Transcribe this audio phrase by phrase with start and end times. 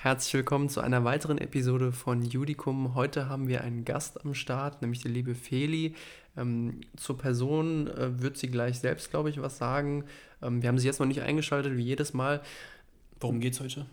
[0.00, 2.94] Herzlich willkommen zu einer weiteren Episode von Judicum.
[2.94, 5.96] Heute haben wir einen Gast am Start, nämlich die liebe Feli.
[6.36, 10.04] Ähm, zur Person äh, wird sie gleich selbst, glaube ich, was sagen.
[10.40, 12.42] Ähm, wir haben sie jetzt noch nicht eingeschaltet, wie jedes Mal.
[13.18, 13.86] Worum geht es heute?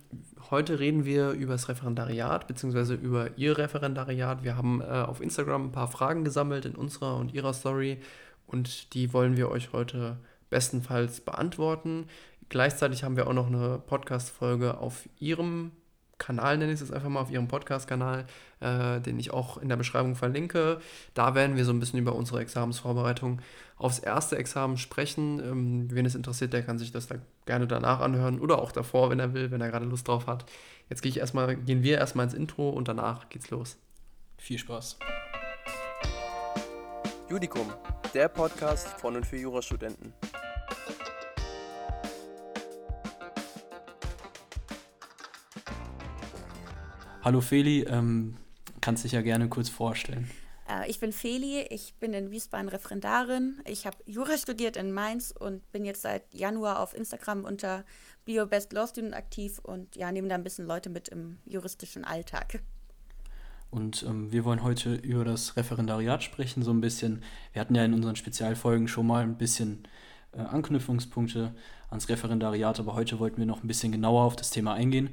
[0.52, 2.94] Heute reden wir über das Referendariat bzw.
[2.94, 4.44] über ihr Referendariat.
[4.44, 7.98] Wir haben äh, auf Instagram ein paar Fragen gesammelt in unserer und ihrer Story
[8.46, 10.18] und die wollen wir euch heute
[10.52, 12.06] bestenfalls beantworten.
[12.50, 15.72] Gleichzeitig haben wir auch noch eine Podcast-Folge auf ihrem
[16.18, 18.26] Kanal, nenne ich es einfach mal, auf ihrem Podcast-Kanal,
[18.62, 20.80] äh, den ich auch in der Beschreibung verlinke.
[21.14, 23.42] Da werden wir so ein bisschen über unsere Examensvorbereitung
[23.78, 25.40] aufs erste Examen sprechen.
[25.40, 27.16] Ähm, wen es interessiert, der kann sich das da
[27.46, 30.46] gerne danach anhören oder auch davor, wenn er will, wenn er gerade Lust drauf hat.
[30.90, 33.78] Jetzt gehe ich erstmal, gehen wir erstmal ins Intro und danach geht's los.
[34.38, 34.98] Viel Spaß.
[37.30, 37.74] Judicum,
[38.14, 40.14] der Podcast von und für Jurastudenten.
[47.26, 48.36] Hallo Feli, ähm,
[48.82, 50.30] kannst dich ja gerne kurz vorstellen.
[50.70, 53.64] Äh, ich bin Feli, ich bin in Wiesbaden Referendarin.
[53.66, 57.84] Ich habe Jura studiert in Mainz und bin jetzt seit Januar auf Instagram unter
[58.26, 62.62] BioBest Law Student aktiv und ja, nehme da ein bisschen Leute mit im juristischen Alltag.
[63.72, 67.24] Und ähm, wir wollen heute über das Referendariat sprechen, so ein bisschen.
[67.54, 69.88] Wir hatten ja in unseren Spezialfolgen schon mal ein bisschen
[70.32, 71.56] äh, Anknüpfungspunkte
[71.90, 75.10] ans Referendariat, aber heute wollten wir noch ein bisschen genauer auf das Thema eingehen.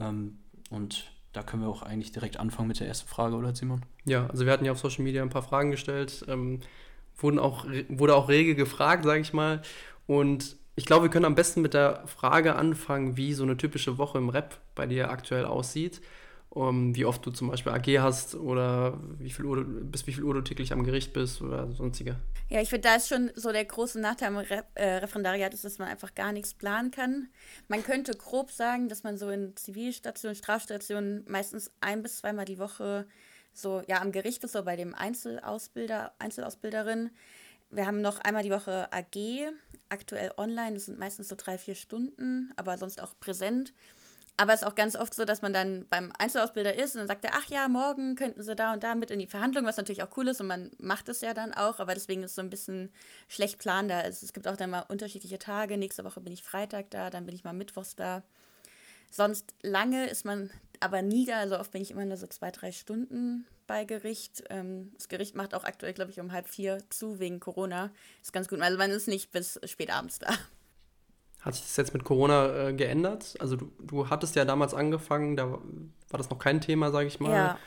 [0.00, 0.38] Ähm,
[0.68, 3.82] und da können wir auch eigentlich direkt anfangen mit der ersten Frage, oder Simon?
[4.04, 6.60] Ja, also wir hatten ja auf Social Media ein paar Fragen gestellt, ähm,
[7.16, 9.62] wurden auch, wurde auch rege gefragt, sage ich mal.
[10.06, 13.98] Und ich glaube, wir können am besten mit der Frage anfangen, wie so eine typische
[13.98, 16.00] Woche im Rap bei dir aktuell aussieht
[16.54, 20.22] um, wie oft du zum Beispiel AG hast oder wie viel Uhr, bis wie viel
[20.22, 22.16] Uhr du täglich am Gericht bist oder sonstige.
[22.50, 25.64] Ja, ich finde, da ist schon so der große Nachteil am Re äh, Referendariat, ist,
[25.64, 27.28] dass man einfach gar nichts planen kann.
[27.68, 32.58] Man könnte grob sagen, dass man so in Zivilstationen, Strafstationen meistens ein bis zweimal die
[32.58, 33.06] Woche
[33.54, 37.10] so ja am Gericht ist, so bei dem Einzelausbilder, Einzelausbilderin.
[37.70, 39.50] Wir haben noch einmal die Woche AG,
[39.88, 43.72] aktuell online, das sind meistens so drei, vier Stunden, aber sonst auch präsent.
[44.36, 47.08] Aber es ist auch ganz oft so, dass man dann beim Einzelausbilder ist und dann
[47.08, 49.76] sagt er, ach ja, morgen könnten sie da und da mit in die Verhandlung, was
[49.76, 52.36] natürlich auch cool ist und man macht es ja dann auch, aber deswegen ist es
[52.36, 52.90] so ein bisschen
[53.28, 54.02] schlecht planbar.
[54.02, 55.76] Also es gibt auch dann mal unterschiedliche Tage.
[55.76, 58.22] Nächste Woche bin ich Freitag da, dann bin ich mal Mittwochs da.
[59.10, 60.50] Sonst lange ist man
[60.80, 64.44] aber nie da, also oft bin ich immer nur so zwei, drei Stunden bei Gericht.
[64.48, 67.92] Ähm, das Gericht macht auch aktuell, glaube ich, um halb vier zu wegen Corona.
[68.22, 68.60] Ist ganz gut.
[68.60, 70.30] Also man ist nicht bis spät abends da.
[71.42, 73.34] Hat sich das jetzt mit Corona äh, geändert?
[73.40, 77.18] Also du, du hattest ja damals angefangen, da war das noch kein Thema, sage ich
[77.20, 77.32] mal.
[77.32, 77.58] Ja.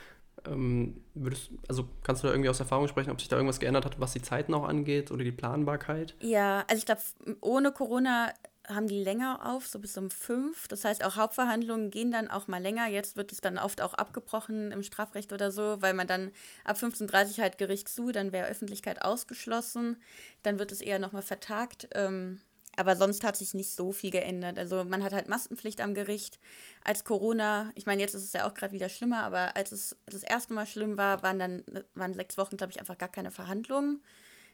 [0.46, 3.84] Ähm, würdest, also kannst du da irgendwie aus Erfahrung sprechen, ob sich da irgendwas geändert
[3.84, 6.14] hat, was die Zeiten auch angeht oder die Planbarkeit?
[6.20, 7.02] Ja, also ich glaube,
[7.40, 8.32] ohne Corona
[8.68, 10.68] haben die länger auf, so bis um fünf.
[10.68, 12.88] Das heißt, auch Hauptverhandlungen gehen dann auch mal länger.
[12.88, 16.32] Jetzt wird es dann oft auch abgebrochen im Strafrecht oder so, weil man dann
[16.64, 19.96] ab 15.30 Uhr halt Gericht zu, dann wäre Öffentlichkeit ausgeschlossen.
[20.42, 21.88] Dann wird es eher nochmal vertagt.
[21.94, 22.40] Ähm,
[22.76, 24.58] aber sonst hat sich nicht so viel geändert.
[24.58, 26.38] Also man hat halt Maskenpflicht am Gericht.
[26.84, 29.96] Als Corona, ich meine, jetzt ist es ja auch gerade wieder schlimmer, aber als es
[30.06, 31.64] das erste Mal schlimm war, waren dann
[31.94, 34.02] waren sechs Wochen, glaube ich, einfach gar keine Verhandlungen.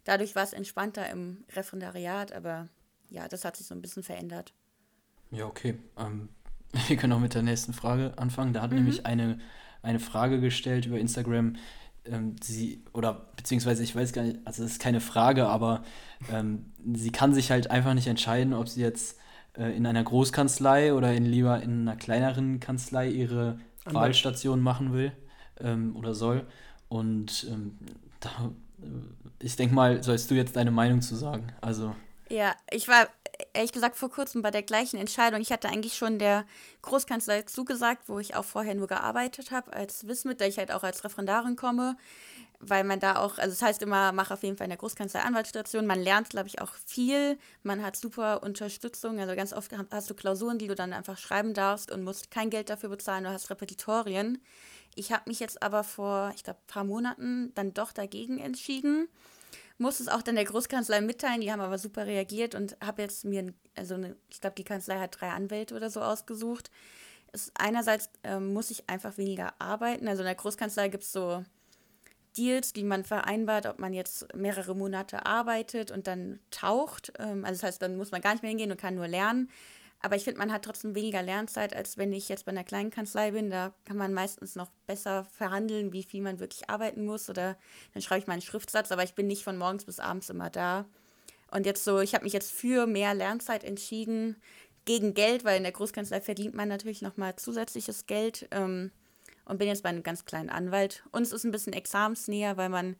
[0.04, 2.68] Dadurch war es entspannter im Referendariat, aber
[3.10, 4.52] ja, das hat sich so ein bisschen verändert.
[5.30, 5.78] Ja, okay.
[5.98, 6.28] Ähm,
[6.88, 8.52] wir können auch mit der nächsten Frage anfangen.
[8.52, 8.78] Da hat mhm.
[8.78, 9.38] nämlich eine,
[9.82, 11.56] eine Frage gestellt über Instagram,
[12.04, 15.84] ähm, sie, oder beziehungsweise ich weiß gar nicht, also es ist keine Frage, aber
[16.32, 19.18] ähm, sie kann sich halt einfach nicht entscheiden, ob sie jetzt
[19.56, 23.94] äh, in einer Großkanzlei oder in, lieber in einer kleineren Kanzlei ihre Anwalt.
[23.94, 25.12] Wahlstation machen will
[25.60, 26.46] ähm, oder soll.
[26.88, 27.78] Und ähm,
[28.20, 28.30] da,
[28.82, 31.52] äh, ich denke mal, sollst du jetzt deine Meinung zu sagen.
[31.60, 31.94] Also.
[32.28, 33.08] Ja, ich war
[33.54, 35.40] ehrlich gesagt vor kurzem bei der gleichen Entscheidung.
[35.40, 36.44] Ich hatte eigentlich schon der
[36.82, 40.82] Großkanzlei zugesagt, wo ich auch vorher nur gearbeitet habe, als Wismit, da ich halt auch
[40.82, 41.96] als Referendarin komme,
[42.60, 45.20] weil man da auch, also das heißt immer, mach auf jeden Fall in der Großkanzlei
[45.20, 45.86] Anwaltsstation.
[45.86, 47.38] Man lernt, glaube ich, auch viel.
[47.62, 49.18] Man hat super Unterstützung.
[49.20, 52.50] Also ganz oft hast du Klausuren, die du dann einfach schreiben darfst und musst kein
[52.50, 53.24] Geld dafür bezahlen.
[53.24, 54.40] Du hast Repetitorien.
[54.94, 59.08] Ich habe mich jetzt aber vor, ich glaube, ein paar Monaten dann doch dagegen entschieden
[59.82, 63.24] musste es auch dann der Großkanzlei mitteilen, die haben aber super reagiert und habe jetzt
[63.24, 66.70] mir, also eine, ich glaube, die Kanzlei hat drei Anwälte oder so ausgesucht.
[67.32, 70.08] Es, einerseits ähm, muss ich einfach weniger arbeiten.
[70.08, 71.44] Also in der Großkanzlei gibt es so
[72.36, 77.12] Deals, die man vereinbart, ob man jetzt mehrere Monate arbeitet und dann taucht.
[77.18, 79.50] Ähm, also das heißt, dann muss man gar nicht mehr hingehen und kann nur lernen.
[80.02, 82.90] Aber ich finde, man hat trotzdem weniger Lernzeit, als wenn ich jetzt bei einer kleinen
[82.90, 83.50] Kanzlei bin.
[83.50, 87.30] Da kann man meistens noch besser verhandeln, wie viel man wirklich arbeiten muss.
[87.30, 87.56] Oder
[87.94, 90.50] dann schreibe ich mal einen Schriftsatz, aber ich bin nicht von morgens bis abends immer
[90.50, 90.86] da.
[91.52, 94.36] Und jetzt so, ich habe mich jetzt für mehr Lernzeit entschieden.
[94.84, 98.90] gegen Geld, weil in der Großkanzlei verdient man natürlich nochmal zusätzliches Geld ähm,
[99.44, 101.04] und bin jetzt bei einem ganz kleinen Anwalt.
[101.12, 102.96] Uns ist ein bisschen examensnäher, weil man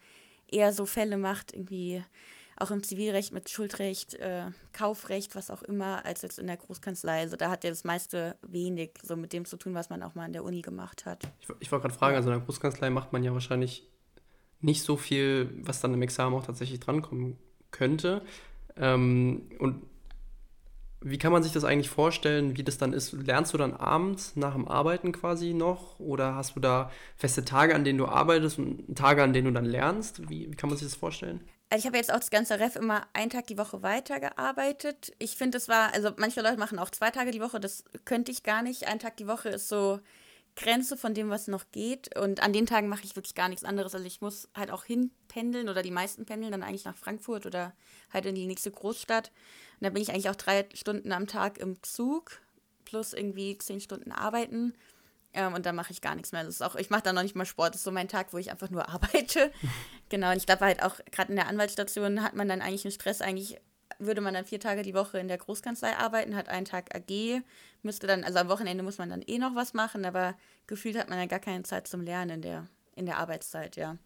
[0.48, 2.05] eher so Fälle macht, irgendwie
[2.56, 7.20] auch im Zivilrecht mit Schuldrecht, äh, Kaufrecht, was auch immer, als jetzt in der Großkanzlei.
[7.20, 10.14] Also da hat ja das meiste wenig so mit dem zu tun, was man auch
[10.14, 11.25] mal in der Uni gemacht hat.
[11.40, 13.88] Ich, ich wollte gerade fragen, also in der Großkanzlei macht man ja wahrscheinlich
[14.60, 17.37] nicht so viel, was dann im Examen auch tatsächlich drankommen
[17.70, 18.22] könnte.
[18.76, 19.82] Ähm, und
[21.05, 23.12] wie kann man sich das eigentlich vorstellen, wie das dann ist?
[23.12, 25.98] Lernst du dann abends nach dem Arbeiten quasi noch?
[25.98, 29.52] Oder hast du da feste Tage, an denen du arbeitest und Tage, an denen du
[29.52, 30.28] dann lernst?
[30.31, 31.40] Wie, wie kann man sich das vorstellen?
[31.72, 35.14] Also ich habe jetzt auch das ganze Ref immer einen Tag die Woche weitergearbeitet.
[35.19, 38.30] Ich finde, es war, also manche Leute machen auch zwei Tage die Woche, das könnte
[38.30, 38.88] ich gar nicht.
[38.88, 39.98] Ein Tag die Woche ist so
[40.54, 42.14] Grenze von dem, was noch geht.
[42.14, 43.94] Und an den Tagen mache ich wirklich gar nichts anderes.
[43.94, 47.72] Also ich muss halt auch hinpendeln oder die meisten pendeln dann eigentlich nach Frankfurt oder
[48.12, 49.32] halt in die nächste Großstadt.
[49.80, 52.42] Und da bin ich eigentlich auch drei Stunden am Tag im Zug
[52.84, 54.74] plus irgendwie zehn Stunden arbeiten.
[55.34, 56.44] Ähm, und dann mache ich gar nichts mehr.
[56.44, 57.75] Das ist auch, ich mache da noch nicht mal Sport.
[57.75, 59.50] Das ist so mein Tag, wo ich einfach nur arbeite.
[60.08, 60.31] genau.
[60.31, 63.20] Und ich glaube halt auch, gerade in der Anwaltsstation hat man dann eigentlich einen Stress.
[63.20, 63.58] Eigentlich
[63.99, 67.43] würde man dann vier Tage die Woche in der Großkanzlei arbeiten, hat einen Tag AG,
[67.82, 70.34] müsste dann, also am Wochenende muss man dann eh noch was machen, aber
[70.67, 73.96] gefühlt hat man ja gar keine Zeit zum Lernen in der, in der Arbeitszeit, ja.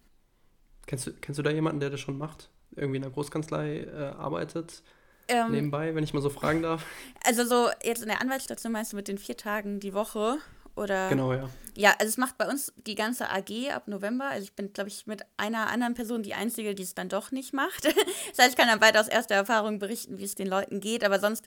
[0.86, 2.50] Kennst du, kennst du da jemanden, der das schon macht?
[2.74, 4.82] Irgendwie in der Großkanzlei äh, arbeitet?
[5.28, 6.84] Ähm, nebenbei, wenn ich mal so fragen darf.
[7.24, 10.38] Also so jetzt in der Anwaltsstation meinst du mit den vier Tagen die Woche
[10.76, 11.08] oder?
[11.08, 11.48] Genau, ja.
[11.74, 14.26] Ja, also es macht bei uns die ganze AG ab November.
[14.26, 17.32] Also ich bin, glaube ich, mit einer anderen Person die Einzige, die es dann doch
[17.32, 17.84] nicht macht.
[17.84, 21.04] das heißt, ich kann dann weiter aus erster Erfahrung berichten, wie es den Leuten geht.
[21.04, 21.44] Aber sonst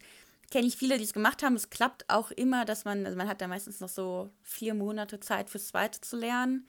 [0.51, 1.55] kenne ich viele, die es gemacht haben.
[1.55, 5.19] Es klappt auch immer, dass man, also man hat da meistens noch so vier Monate
[5.19, 6.67] Zeit fürs zweite zu lernen.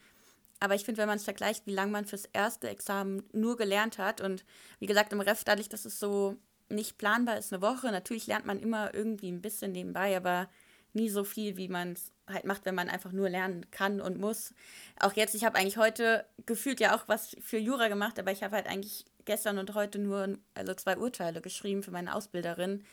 [0.59, 3.97] Aber ich finde, wenn man es vergleicht, wie lange man fürs erste Examen nur gelernt
[3.97, 4.45] hat und
[4.79, 6.37] wie gesagt, im Ref, dadurch, dass es so
[6.69, 10.47] nicht planbar ist, eine Woche, natürlich lernt man immer irgendwie ein bisschen nebenbei, aber
[10.93, 14.19] nie so viel, wie man es halt macht, wenn man einfach nur lernen kann und
[14.19, 14.53] muss.
[14.99, 18.43] Auch jetzt, ich habe eigentlich heute gefühlt ja auch was für Jura gemacht, aber ich
[18.43, 22.83] habe halt eigentlich gestern und heute nur also zwei Urteile geschrieben für meine Ausbilderin,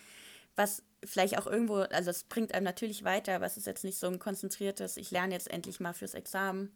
[0.56, 3.98] was vielleicht auch irgendwo, also es bringt einem natürlich weiter, aber es ist jetzt nicht
[3.98, 6.72] so ein konzentriertes, ich lerne jetzt endlich mal fürs Examen.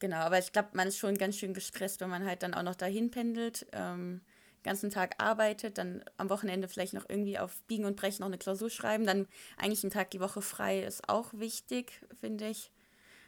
[0.00, 2.62] Genau, aber ich glaube, man ist schon ganz schön gestresst, wenn man halt dann auch
[2.62, 3.66] noch dahin pendelt.
[3.72, 4.20] Ähm,
[4.62, 8.38] ganzen Tag arbeitet, dann am Wochenende vielleicht noch irgendwie auf Biegen und Brechen noch eine
[8.38, 9.26] Klausur schreiben, dann
[9.56, 12.70] eigentlich einen Tag die Woche frei ist auch wichtig, finde ich.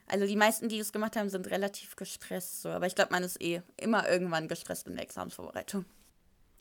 [0.07, 2.71] Also die meisten, die es gemacht haben, sind relativ gestresst, so.
[2.71, 5.85] aber ich glaube, man ist eh immer irgendwann gestresst in der Examensvorbereitung.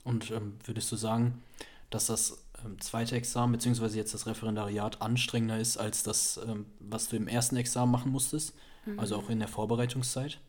[0.04, 1.44] Und ähm, würdest du sagen,
[1.90, 3.98] dass das ähm, zweite Examen bzw.
[3.98, 8.54] jetzt das Referendariat anstrengender ist als das, ähm, was du im ersten Examen machen musstest?
[8.86, 9.00] Also mhm.
[9.00, 10.40] Also auch in der Vorbereitungszeit?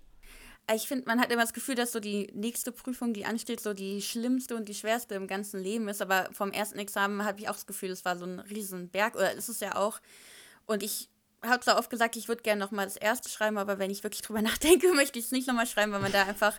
[0.74, 3.72] Ich finde, man hat immer das Gefühl, dass so die nächste Prüfung, die ansteht, so
[3.74, 6.02] die schlimmste und die schwerste im ganzen Leben ist.
[6.02, 9.14] Aber vom ersten Examen habe ich auch das Gefühl, es war so ein Riesenberg.
[9.14, 10.00] Oder ist es ja auch.
[10.66, 11.08] Und ich
[11.42, 14.22] habe zwar oft gesagt, ich würde gerne nochmal das erste schreiben, aber wenn ich wirklich
[14.22, 16.58] drüber nachdenke, möchte ich es nicht nochmal schreiben, weil man da einfach,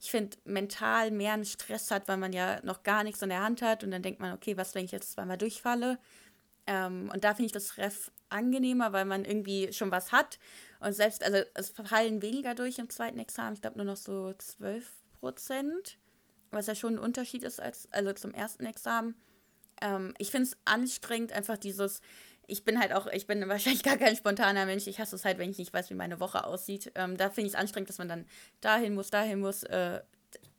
[0.00, 3.42] ich finde, mental mehr einen Stress hat, weil man ja noch gar nichts in der
[3.42, 3.84] Hand hat.
[3.84, 5.98] Und dann denkt man, okay, was, wenn ich jetzt zweimal durchfalle?
[6.66, 10.38] Ähm, und da finde ich das Ref angenehmer, weil man irgendwie schon was hat.
[10.80, 14.32] Und selbst, also es fallen weniger durch im zweiten Examen, ich glaube nur noch so
[14.32, 14.90] 12
[15.20, 15.98] Prozent,
[16.50, 19.14] was ja schon ein Unterschied ist als also zum ersten Examen.
[19.82, 22.00] Ähm, ich finde es anstrengend, einfach dieses,
[22.46, 24.86] ich bin halt auch, ich bin wahrscheinlich gar kein spontaner Mensch.
[24.86, 26.92] Ich hasse es halt, wenn ich nicht weiß, wie meine Woche aussieht.
[26.94, 28.26] Ähm, da finde ich es anstrengend, dass man dann
[28.60, 29.62] dahin muss, dahin muss.
[29.64, 30.00] Äh,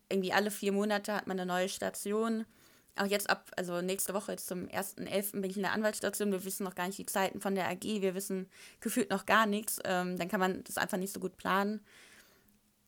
[0.09, 2.45] irgendwie alle vier Monate hat man eine neue Station
[2.95, 5.41] auch jetzt ab, also nächste Woche jetzt zum 1.11.
[5.41, 6.31] bin ich in der Anwaltsstation.
[6.31, 7.83] Wir wissen noch gar nicht die Zeiten von der AG.
[7.83, 9.79] Wir wissen gefühlt noch gar nichts.
[9.85, 11.81] Ähm, dann kann man das einfach nicht so gut planen.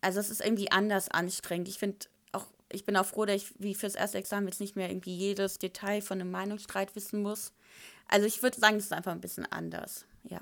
[0.01, 1.69] Also es ist irgendwie anders anstrengend.
[1.69, 4.75] Ich finde auch, ich bin auch froh, dass ich wie fürs erste Examen jetzt nicht
[4.75, 7.53] mehr irgendwie jedes Detail von einem Meinungsstreit wissen muss.
[8.07, 10.41] Also ich würde sagen, das ist einfach ein bisschen anders, ja.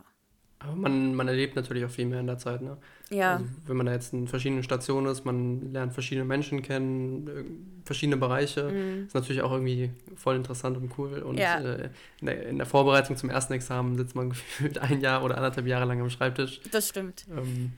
[0.63, 2.77] Aber man, man erlebt natürlich auch viel mehr in der Zeit, ne?
[3.09, 3.33] Ja.
[3.33, 8.17] Also, wenn man da jetzt in verschiedenen Stationen ist, man lernt verschiedene Menschen kennen, verschiedene
[8.17, 8.71] Bereiche.
[8.71, 9.05] Mhm.
[9.07, 11.19] Ist natürlich auch irgendwie voll interessant und cool.
[11.19, 11.59] Und ja.
[11.59, 11.89] äh,
[12.19, 15.67] in, der, in, der, Vorbereitung zum ersten Examen sitzt man gefühlt ein Jahr oder anderthalb
[15.67, 16.61] Jahre lang am Schreibtisch.
[16.71, 17.25] Das stimmt.
[17.29, 17.73] Ähm,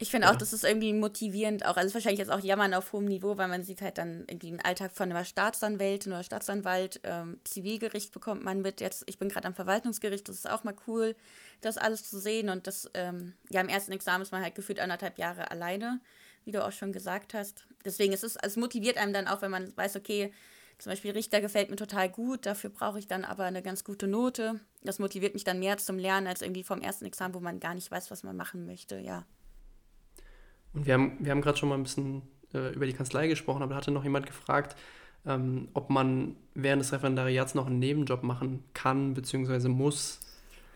[0.00, 0.32] ich finde ja.
[0.32, 3.48] auch, das ist irgendwie motivierend, auch, also wahrscheinlich jetzt auch Jammern auf hohem Niveau, weil
[3.48, 8.42] man sieht halt dann irgendwie einen Alltag von einer Staatsanwältin oder Staatsanwalt, ähm, Zivilgericht bekommt
[8.42, 11.14] man mit, jetzt, ich bin gerade am Verwaltungsgericht, das ist auch mal cool,
[11.60, 14.80] das alles zu sehen und das, ähm, ja, im ersten Examen ist man halt gefühlt
[14.80, 16.00] anderthalb Jahre alleine,
[16.46, 17.66] wie du auch schon gesagt hast.
[17.84, 20.32] Deswegen ist es, es motiviert einem dann auch, wenn man weiß, okay,
[20.78, 24.06] zum Beispiel Richter gefällt mir total gut, dafür brauche ich dann aber eine ganz gute
[24.06, 24.60] Note.
[24.82, 27.74] Das motiviert mich dann mehr zum Lernen als irgendwie vom ersten Examen, wo man gar
[27.74, 29.26] nicht weiß, was man machen möchte, ja.
[30.74, 32.22] Und wir haben, wir haben gerade schon mal ein bisschen
[32.54, 34.76] äh, über die Kanzlei gesprochen, aber da hatte noch jemand gefragt,
[35.26, 39.68] ähm, ob man während des Referendariats noch einen Nebenjob machen kann bzw.
[39.68, 40.20] muss.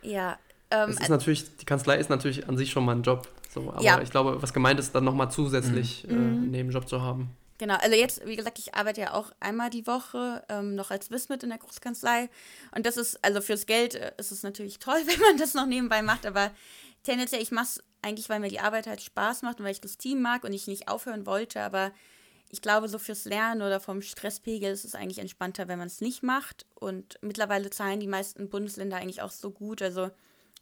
[0.03, 0.39] Ja.
[0.71, 3.29] Ähm, es ist natürlich, die Kanzlei ist natürlich an sich schon mal ein Job.
[3.51, 4.01] So, aber ja.
[4.01, 6.11] ich glaube, was gemeint ist, dann nochmal zusätzlich mhm.
[6.11, 7.31] äh, einen Nebenjob zu haben.
[7.59, 11.11] Genau, also jetzt, wie gesagt, ich arbeite ja auch einmal die Woche ähm, noch als
[11.13, 12.29] Wismit in der Großkanzlei.
[12.75, 15.67] Und das ist, also fürs Geld äh, ist es natürlich toll, wenn man das noch
[15.67, 16.51] nebenbei macht, aber
[17.05, 19.81] tendenziell, ich mache es eigentlich, weil mir die Arbeit halt Spaß macht und weil ich
[19.81, 21.93] das Team mag und ich nicht aufhören wollte, aber
[22.55, 26.01] ich glaube, so fürs Lernen oder vom Stresspegel ist es eigentlich entspannter, wenn man es
[26.01, 26.67] nicht macht.
[26.77, 29.83] Und mittlerweile zahlen die meisten Bundesländer eigentlich auch so gut.
[29.83, 30.11] Also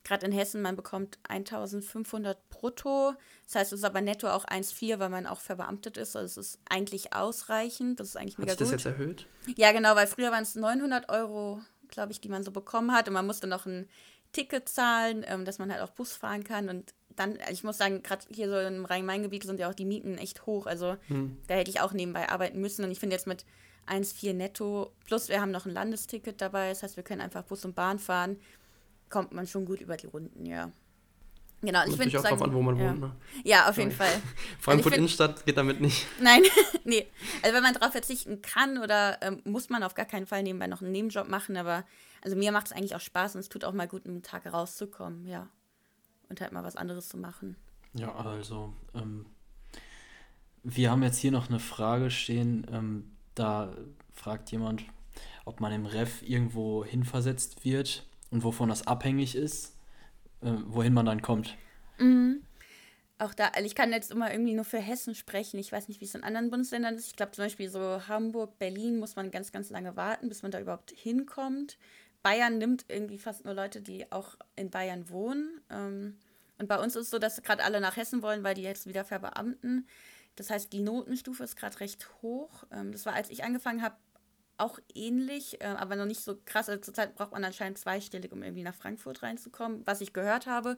[0.03, 3.15] gerade in Hessen, man bekommt 1500 brutto.
[3.45, 6.17] Das heißt, es ist aber netto auch 1,4, weil man auch verbeamtet ist.
[6.17, 8.01] Also es ist eigentlich ausreichend.
[8.01, 9.27] Das ist eigentlich mega Hat sich das jetzt erhöht?
[9.57, 13.07] Ja, genau, weil früher waren es 900 Euro, glaube ich, die man so bekommen hat.
[13.07, 13.87] Und man musste noch ein
[14.33, 16.71] Ticket zahlen, ähm, dass man halt auch Bus fahren kann.
[16.71, 20.19] Und dann, ich muss sagen, gerade hier so im Rhein-Main-Gebiet sind ja auch die Mieten
[20.19, 20.67] echt hoch.
[20.67, 21.37] Also hm.
[21.47, 22.85] da hätte ich auch nebenbei arbeiten müssen.
[22.85, 23.45] Und ich finde jetzt mit
[23.87, 27.65] 1,4 netto, plus wir haben noch ein Landesticket dabei, das heißt, wir können einfach Bus
[27.65, 28.37] und Bahn fahren
[29.13, 30.73] kommt man schon gut über die Runden, ja.
[31.61, 32.89] Genau, ich finde auch sagen, drauf an, wo man ja.
[32.89, 33.01] wohnt.
[33.03, 33.13] Ne?
[33.45, 34.11] Ja, auf jeden Fall.
[34.59, 36.09] Frankfurt also Innenstadt geht damit nicht.
[36.21, 36.43] Nein,
[36.85, 37.07] nee.
[37.41, 40.67] Also wenn man darauf verzichten kann oder ähm, muss man auf gar keinen Fall nebenbei
[40.67, 41.85] noch einen Nebenjob machen, aber
[42.21, 44.53] also mir macht es eigentlich auch Spaß und es tut auch mal gut, einen Tag
[44.53, 45.49] rauszukommen, ja.
[46.33, 47.57] Und halt mal was anderes zu machen.
[47.93, 49.27] Ja, also ähm,
[50.63, 52.67] wir haben jetzt hier noch eine Frage stehen.
[52.73, 53.77] Ähm, da
[54.15, 54.83] fragt jemand,
[55.45, 59.77] ob man im Ref irgendwo hinversetzt wird und wovon das abhängig ist,
[60.41, 61.55] äh, wohin man dann kommt.
[61.99, 62.41] Mhm.
[63.19, 65.61] Auch da, also ich kann jetzt immer irgendwie nur für Hessen sprechen.
[65.61, 67.09] Ich weiß nicht, wie es in anderen Bundesländern ist.
[67.09, 70.51] Ich glaube zum Beispiel so Hamburg, Berlin muss man ganz, ganz lange warten, bis man
[70.51, 71.77] da überhaupt hinkommt.
[72.23, 75.61] Bayern nimmt irgendwie fast nur Leute, die auch in Bayern wohnen.
[75.71, 76.19] Ähm,
[76.59, 78.87] und bei uns ist es so, dass gerade alle nach Hessen wollen, weil die jetzt
[78.87, 79.89] wieder verbeamten.
[80.37, 82.65] Das heißt, die Notenstufe ist gerade recht hoch.
[82.71, 83.97] Ähm, das war, als ich angefangen habe,
[84.59, 86.69] auch ähnlich, äh, aber noch nicht so krass.
[86.69, 90.77] Also zurzeit braucht man anscheinend zweistellig, um irgendwie nach Frankfurt reinzukommen, was ich gehört habe.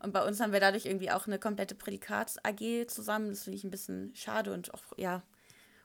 [0.00, 3.30] Und bei uns haben wir dadurch irgendwie auch eine komplette Prädikats-AG zusammen.
[3.30, 5.22] Das finde ich ein bisschen schade und auch, ja,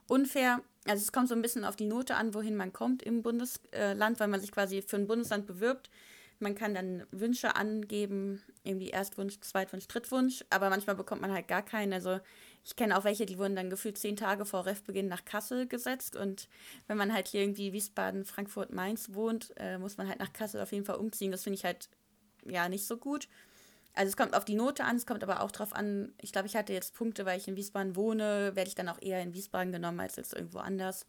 [0.08, 0.62] unfair.
[0.86, 4.20] Also es kommt so ein bisschen auf die Note an, wohin man kommt im Bundesland,
[4.20, 5.90] weil man sich quasi für ein Bundesland bewirbt.
[6.40, 11.64] Man kann dann Wünsche angeben, irgendwie Erstwunsch, Zweitwunsch, Drittwunsch, aber manchmal bekommt man halt gar
[11.64, 11.94] keinen.
[11.94, 12.20] Also
[12.66, 16.18] ich kenne auch welche, die wurden dann gefühlt zehn Tage vor Refbeginn nach Kassel gesetzt.
[16.18, 16.50] Und
[16.88, 20.62] wenn man halt hier irgendwie Wiesbaden, Frankfurt, Mainz wohnt, äh, muss man halt nach Kassel
[20.62, 21.32] auf jeden Fall umziehen.
[21.32, 21.90] Das finde ich halt
[22.46, 23.30] ja nicht so gut.
[23.94, 26.48] Also es kommt auf die Note an, es kommt aber auch darauf an, ich glaube,
[26.48, 29.34] ich hatte jetzt Punkte, weil ich in Wiesbaden wohne, werde ich dann auch eher in
[29.34, 31.06] Wiesbaden genommen als jetzt irgendwo anders.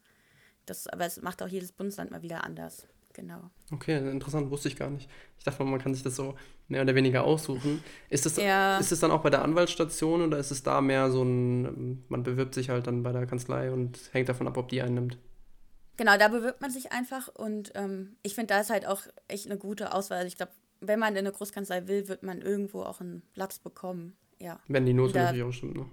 [0.65, 2.87] Das, aber es macht auch jedes Bundesland mal wieder anders.
[3.13, 3.49] Genau.
[3.71, 5.09] Okay, interessant, wusste ich gar nicht.
[5.37, 6.35] Ich dachte, man kann sich das so
[6.67, 7.81] mehr oder weniger aussuchen.
[8.09, 8.77] Ist es ja.
[8.77, 12.53] ist dann auch bei der Anwaltsstation oder ist es da mehr so ein, man bewirbt
[12.53, 15.17] sich halt dann bei der Kanzlei und hängt davon ab, ob die einen nimmt?
[15.97, 19.45] Genau, da bewirbt man sich einfach und ähm, ich finde, da ist halt auch echt
[19.45, 20.17] eine gute Auswahl.
[20.17, 20.51] Also ich glaube,
[20.81, 24.15] wenn man in eine Großkanzlei will, wird man irgendwo auch einen Platz bekommen.
[24.39, 24.59] Ja.
[24.67, 25.89] Wenn die Note da, natürlich auch stimmt, ne?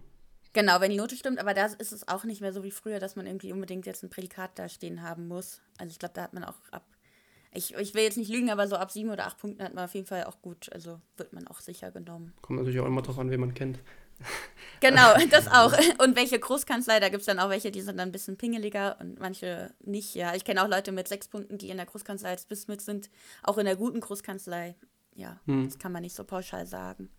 [0.52, 2.98] Genau, wenn die Note stimmt, aber da ist es auch nicht mehr so wie früher,
[2.98, 5.62] dass man irgendwie unbedingt jetzt ein Prädikat da stehen haben muss.
[5.78, 6.84] Also ich glaube, da hat man auch ab
[7.54, 9.84] ich, ich will jetzt nicht lügen, aber so ab sieben oder acht Punkten hat man
[9.84, 12.32] auf jeden Fall auch gut, also wird man auch sicher genommen.
[12.40, 13.80] Kommt natürlich auch immer drauf an, wen man kennt.
[14.82, 15.72] Genau, das auch.
[16.04, 18.96] Und welche Großkanzlei, da gibt es dann auch welche, die sind dann ein bisschen pingeliger
[19.00, 20.34] und manche nicht, ja.
[20.34, 23.08] Ich kenne auch Leute mit sechs Punkten, die in der Großkanzlei als Bismit sind,
[23.44, 24.74] auch in der guten Großkanzlei.
[25.14, 25.66] Ja, hm.
[25.66, 27.10] das kann man nicht so pauschal sagen.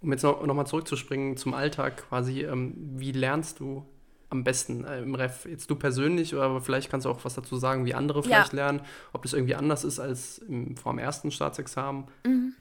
[0.00, 3.86] Um jetzt noch, noch mal zurückzuspringen zum Alltag quasi, ähm, wie lernst du
[4.30, 5.46] am besten äh, im Ref?
[5.46, 8.56] Jetzt du persönlich, aber vielleicht kannst du auch was dazu sagen, wie andere vielleicht ja.
[8.64, 8.82] lernen,
[9.12, 12.06] ob das irgendwie anders ist als im, vor dem ersten Staatsexamen.
[12.26, 12.54] Mhm.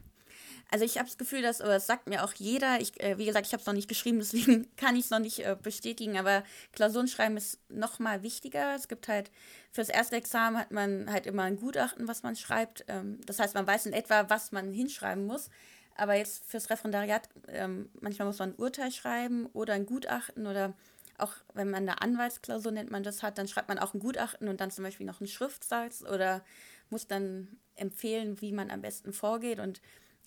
[0.73, 3.27] Also ich habe das Gefühl, dass, oder das sagt mir auch jeder, ich, äh, wie
[3.27, 6.17] gesagt, ich habe es noch nicht geschrieben, deswegen kann ich es noch nicht äh, bestätigen,
[6.17, 8.73] aber Klausurenschreiben ist noch mal wichtiger.
[8.73, 9.29] Es gibt halt,
[9.71, 12.85] fürs erste Examen hat man halt immer ein Gutachten, was man schreibt.
[12.87, 15.51] Ähm, das heißt, man weiß in etwa, was man hinschreiben muss.
[15.95, 20.73] Aber jetzt fürs Referendariat, ähm, manchmal muss man ein Urteil schreiben oder ein Gutachten oder
[21.19, 24.47] auch wenn man eine Anwaltsklausur nennt man das hat, dann schreibt man auch ein Gutachten
[24.47, 26.43] und dann zum Beispiel noch einen Schriftsatz oder
[26.89, 29.59] muss dann empfehlen, wie man am besten vorgeht.
[29.59, 29.79] Und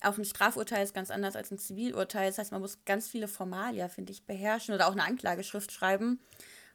[0.03, 2.29] auch ein Strafurteil ist ganz anders als ein Zivilurteil.
[2.29, 6.21] Das heißt, man muss ganz viele Formalia, finde ich, beherrschen oder auch eine Anklageschrift schreiben.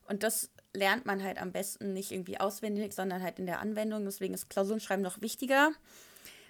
[0.07, 4.05] Und das lernt man halt am besten nicht irgendwie auswendig, sondern halt in der Anwendung.
[4.05, 5.71] Deswegen ist Klausurenschreiben noch wichtiger.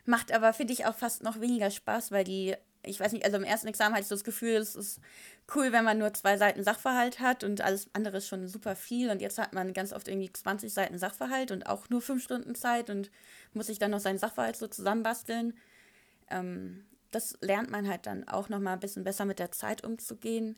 [0.05, 3.37] Macht aber, finde ich, auch fast noch weniger Spaß, weil die ich weiß nicht, also
[3.37, 4.99] im ersten Examen hatte ich so das Gefühl, es ist
[5.55, 9.09] cool, wenn man nur zwei Seiten Sachverhalt hat und alles andere ist schon super viel.
[9.11, 12.55] Und jetzt hat man ganz oft irgendwie 20 Seiten Sachverhalt und auch nur fünf Stunden
[12.55, 13.11] Zeit und
[13.53, 15.53] muss sich dann noch seinen Sachverhalt so zusammenbasteln.
[16.31, 20.57] Ähm, das lernt man halt dann auch nochmal ein bisschen besser mit der Zeit umzugehen.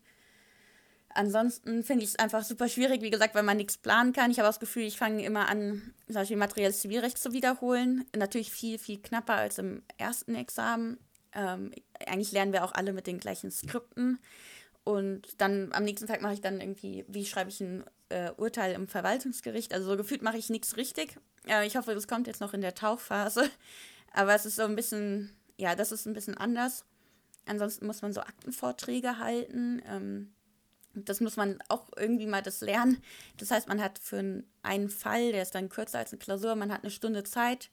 [1.09, 4.31] Ansonsten finde ich es einfach super schwierig, wie gesagt, weil man nichts planen kann.
[4.31, 8.05] Ich habe das Gefühl, ich fange immer an, zum Beispiel materielles Zivilrecht zu wiederholen.
[8.15, 10.97] Natürlich viel, viel knapper als im ersten Examen.
[11.33, 11.71] Ähm,
[12.05, 14.19] eigentlich lernen wir auch alle mit den gleichen Skripten.
[14.83, 18.73] Und dann am nächsten Tag mache ich dann irgendwie, wie schreibe ich ein äh, Urteil
[18.73, 19.73] im Verwaltungsgericht.
[19.73, 21.17] Also so gefühlt mache ich nichts richtig.
[21.47, 23.49] Äh, ich hoffe, das kommt jetzt noch in der Tauchphase.
[24.13, 26.85] Aber es ist so ein bisschen, ja, das ist ein bisschen anders.
[27.45, 29.81] Ansonsten muss man so Aktenvorträge halten.
[29.87, 30.33] Ähm,
[30.95, 33.01] das muss man auch irgendwie mal das lernen.
[33.37, 36.71] Das heißt, man hat für einen Fall, der ist dann kürzer als eine Klausur, man
[36.71, 37.71] hat eine Stunde Zeit,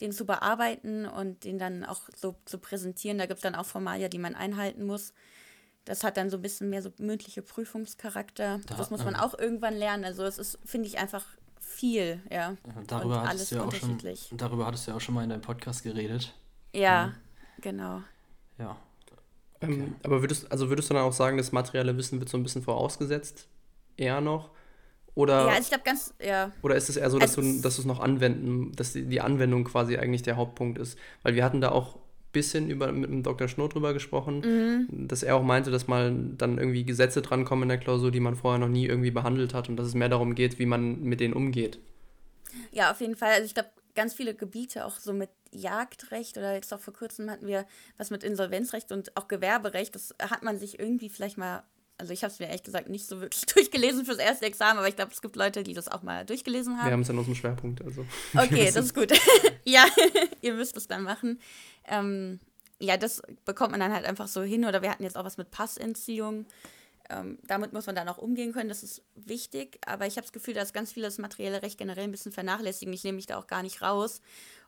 [0.00, 3.18] den zu bearbeiten und den dann auch so zu präsentieren.
[3.18, 5.12] Da gibt es dann auch Formalia, die man einhalten muss.
[5.84, 8.60] Das hat dann so ein bisschen mehr so mündliche Prüfungscharakter.
[8.66, 10.04] Da, das muss man ähm, auch irgendwann lernen.
[10.04, 11.24] Also es ist, finde ich, einfach
[11.58, 12.56] viel, ja.
[12.86, 13.98] Darüber hattest, du ja auch schon,
[14.32, 16.34] darüber hattest du ja auch schon mal in deinem Podcast geredet.
[16.72, 17.14] Ja,
[17.60, 18.02] genau.
[18.58, 18.76] Ja,
[19.60, 19.80] ähm, okay.
[19.80, 22.42] Ähm, aber würdest, also würdest du dann auch sagen, das materielle Wissen wird so ein
[22.42, 23.48] bisschen vorausgesetzt?
[23.96, 24.50] Eher noch?
[25.14, 26.52] Oder, ja, also ich glaube ganz, ja.
[26.62, 29.20] Oder ist es eher so, dass also, du dass es noch anwenden, dass die, die
[29.20, 30.96] Anwendung quasi eigentlich der Hauptpunkt ist?
[31.24, 33.48] Weil wir hatten da auch ein bisschen über, mit dem Dr.
[33.48, 35.08] Schnurr drüber gesprochen, mhm.
[35.08, 38.36] dass er auch meinte, dass mal dann irgendwie Gesetze drankommen in der Klausur, die man
[38.36, 41.18] vorher noch nie irgendwie behandelt hat und dass es mehr darum geht, wie man mit
[41.18, 41.80] denen umgeht.
[42.70, 43.32] Ja, auf jeden Fall.
[43.32, 47.30] Also ich glaube, ganz viele Gebiete, auch so mit Jagdrecht oder jetzt auch vor kurzem
[47.30, 49.94] hatten wir was mit Insolvenzrecht und auch Gewerberecht.
[49.94, 51.62] Das hat man sich irgendwie vielleicht mal,
[51.96, 54.88] also ich habe es mir ehrlich gesagt nicht so wirklich durchgelesen fürs erste Examen, aber
[54.88, 56.86] ich glaube, es gibt Leute, die das auch mal durchgelesen haben.
[56.86, 58.04] Wir haben es in unserem Schwerpunkt, also.
[58.34, 59.12] Okay, das ist gut.
[59.64, 59.84] ja,
[60.40, 61.40] ihr müsst es dann machen.
[61.86, 62.40] Ähm,
[62.80, 64.64] ja, das bekommt man dann halt einfach so hin.
[64.64, 66.46] Oder wir hatten jetzt auch was mit Passentziehung.
[67.10, 69.78] Ähm, damit muss man dann auch umgehen können, das ist wichtig.
[69.86, 72.92] Aber ich habe das Gefühl, dass ganz viele das materielle Recht generell ein bisschen vernachlässigen.
[72.92, 74.20] Ich nehme mich da auch gar nicht raus.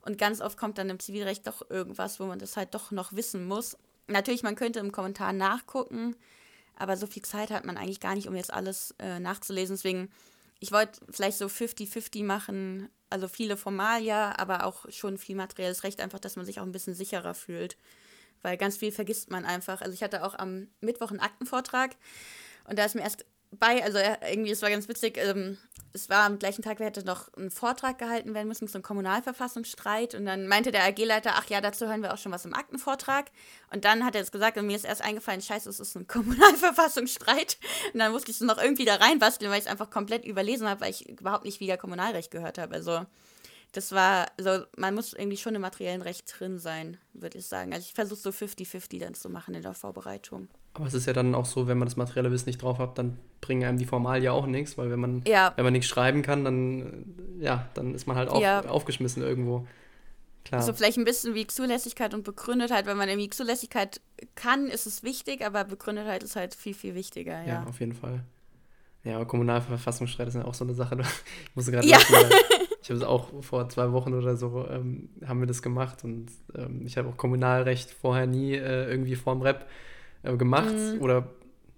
[0.03, 3.13] Und ganz oft kommt dann im Zivilrecht doch irgendwas, wo man das halt doch noch
[3.13, 3.77] wissen muss.
[4.07, 6.17] Natürlich, man könnte im Kommentar nachgucken,
[6.77, 9.77] aber so viel Zeit hat man eigentlich gar nicht, um jetzt alles äh, nachzulesen.
[9.77, 10.11] Deswegen,
[10.59, 16.01] ich wollte vielleicht so 50-50 machen, also viele Formalia, aber auch schon viel materielles Recht,
[16.01, 17.77] einfach, dass man sich auch ein bisschen sicherer fühlt
[18.43, 19.81] weil ganz viel vergisst man einfach.
[19.81, 21.97] Also ich hatte auch am Mittwoch einen Aktenvortrag
[22.65, 25.59] und da ist mir erst bei, also irgendwie, es war ganz witzig, ähm,
[25.93, 30.15] es war am gleichen Tag, wir hätten noch einen Vortrag gehalten werden müssen zum Kommunalverfassungsstreit
[30.15, 33.31] und dann meinte der AG-Leiter, ach ja, dazu hören wir auch schon was im Aktenvortrag
[33.73, 36.07] und dann hat er jetzt gesagt und mir ist erst eingefallen, scheiße, es ist ein
[36.09, 37.59] Kommunalverfassungsstreit
[37.93, 40.69] und dann musste ich es noch irgendwie da reinbasteln, weil ich es einfach komplett überlesen
[40.69, 43.05] habe, weil ich überhaupt nicht wieder Kommunalrecht gehört habe, also
[43.73, 47.73] das war, also man muss irgendwie schon im materiellen Recht drin sein, würde ich sagen.
[47.73, 50.49] Also ich versuche so 50-50 dann zu machen in der Vorbereitung.
[50.73, 52.97] Aber es ist ja dann auch so, wenn man das materielle Wissen nicht drauf hat,
[52.97, 55.53] dann bringen einem die Formalia auch nichts, weil wenn man, ja.
[55.57, 57.05] wenn man nichts schreiben kann, dann,
[57.41, 58.61] ja, dann ist man halt auf, ja.
[58.61, 59.67] aufgeschmissen irgendwo.
[60.45, 60.63] Klar.
[60.63, 62.87] So vielleicht ein bisschen wie Zulässigkeit und Begründetheit.
[62.87, 64.01] Wenn man irgendwie Zulässigkeit
[64.35, 67.41] kann, ist es wichtig, aber Begründetheit ist halt viel, viel wichtiger.
[67.43, 68.25] Ja, ja auf jeden Fall.
[69.05, 70.97] Ja, aber Kommunalverfassungsstreit ist ja auch so eine Sache.
[71.45, 71.99] Ich muss gerade ja.
[72.83, 76.31] ich habe es auch vor zwei Wochen oder so, ähm, haben wir das gemacht und
[76.55, 79.67] ähm, ich habe auch Kommunalrecht vorher nie äh, irgendwie vorm Rep
[80.23, 81.01] äh, gemacht mhm.
[81.01, 81.29] oder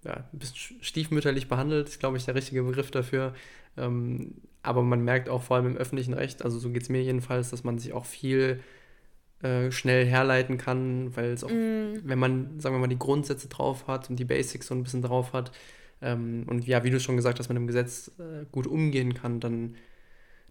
[0.04, 3.34] ja, ein bisschen stiefmütterlich behandelt, ist glaube ich der richtige Begriff dafür.
[3.76, 7.02] Ähm, aber man merkt auch vor allem im öffentlichen Recht, also so geht es mir
[7.02, 8.60] jedenfalls, dass man sich auch viel
[9.42, 12.02] äh, schnell herleiten kann, weil es auch, mm.
[12.04, 15.02] wenn man, sagen wir mal, die Grundsätze drauf hat und die Basics so ein bisschen
[15.02, 15.50] drauf hat
[16.00, 19.40] ähm, und ja, wie du schon gesagt hast, mit dem Gesetz äh, gut umgehen kann,
[19.40, 19.76] dann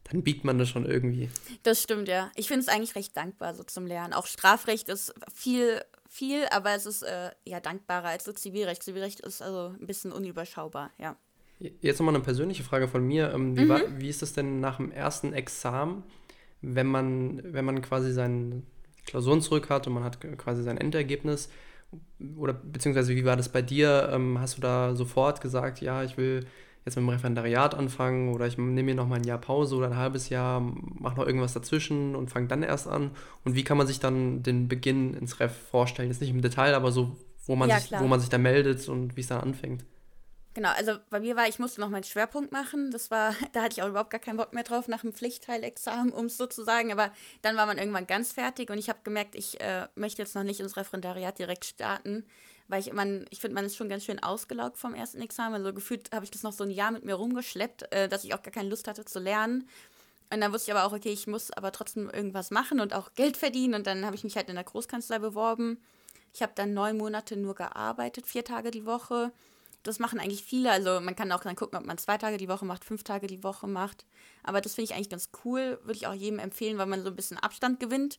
[0.03, 1.29] dann biegt man das schon irgendwie.
[1.63, 2.31] Das stimmt, ja.
[2.35, 4.13] Ich finde es eigentlich recht dankbar so zum Lernen.
[4.13, 8.83] Auch Strafrecht ist viel, viel, aber es ist äh, ja dankbarer als so Zivilrecht.
[8.83, 11.15] Zivilrecht ist also ein bisschen unüberschaubar, ja.
[11.59, 13.31] Jetzt nochmal eine persönliche Frage von mir.
[13.33, 13.69] Ähm, wie, mhm.
[13.69, 16.03] war, wie ist es denn nach dem ersten Examen,
[16.61, 18.61] wenn man, wenn man quasi seine
[19.05, 21.49] Klausuren zurück hat und man hat quasi sein Endergebnis?
[22.37, 24.09] Oder beziehungsweise wie war das bei dir?
[24.11, 26.45] Ähm, hast du da sofort gesagt, ja, ich will
[26.85, 29.87] jetzt mit dem Referendariat anfangen oder ich nehme mir noch mal ein Jahr Pause oder
[29.87, 33.11] ein halbes Jahr, mache noch irgendwas dazwischen und fange dann erst an.
[33.43, 36.09] Und wie kann man sich dann den Beginn ins Ref vorstellen?
[36.09, 37.15] Jetzt nicht im Detail, aber so,
[37.45, 39.85] wo man, ja, sich, wo man sich da meldet und wie es dann anfängt.
[40.53, 42.91] Genau, also bei mir war, ich musste noch meinen Schwerpunkt machen.
[42.91, 46.11] Das war, da hatte ich auch überhaupt gar keinen Bock mehr drauf nach dem Pflichtteilexamen,
[46.11, 46.91] um es so zu sagen.
[46.91, 50.35] Aber dann war man irgendwann ganz fertig und ich habe gemerkt, ich äh, möchte jetzt
[50.35, 52.25] noch nicht ins Referendariat direkt starten,
[52.71, 55.55] weil ich immer, ich finde, man ist schon ganz schön ausgelaugt vom ersten Examen.
[55.55, 58.33] Also gefühlt habe ich das noch so ein Jahr mit mir rumgeschleppt, äh, dass ich
[58.33, 59.67] auch gar keine Lust hatte zu lernen.
[60.31, 63.13] Und dann wusste ich aber auch, okay, ich muss aber trotzdem irgendwas machen und auch
[63.13, 63.73] Geld verdienen.
[63.73, 65.81] Und dann habe ich mich halt in der Großkanzlei beworben.
[66.33, 69.33] Ich habe dann neun Monate nur gearbeitet, vier Tage die Woche.
[69.83, 70.71] Das machen eigentlich viele.
[70.71, 73.27] Also man kann auch dann gucken, ob man zwei Tage die Woche macht, fünf Tage
[73.27, 74.05] die Woche macht.
[74.43, 75.77] Aber das finde ich eigentlich ganz cool.
[75.83, 78.17] Würde ich auch jedem empfehlen, weil man so ein bisschen Abstand gewinnt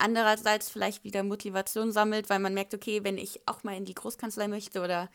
[0.00, 3.94] andererseits vielleicht wieder Motivation sammelt, weil man merkt, okay, wenn ich auch mal in die
[3.94, 5.08] Großkanzlei möchte oder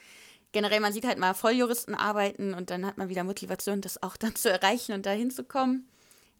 [0.51, 4.17] generell, man sieht halt mal Volljuristen arbeiten und dann hat man wieder Motivation, das auch
[4.17, 5.87] dann zu erreichen und da hinzukommen.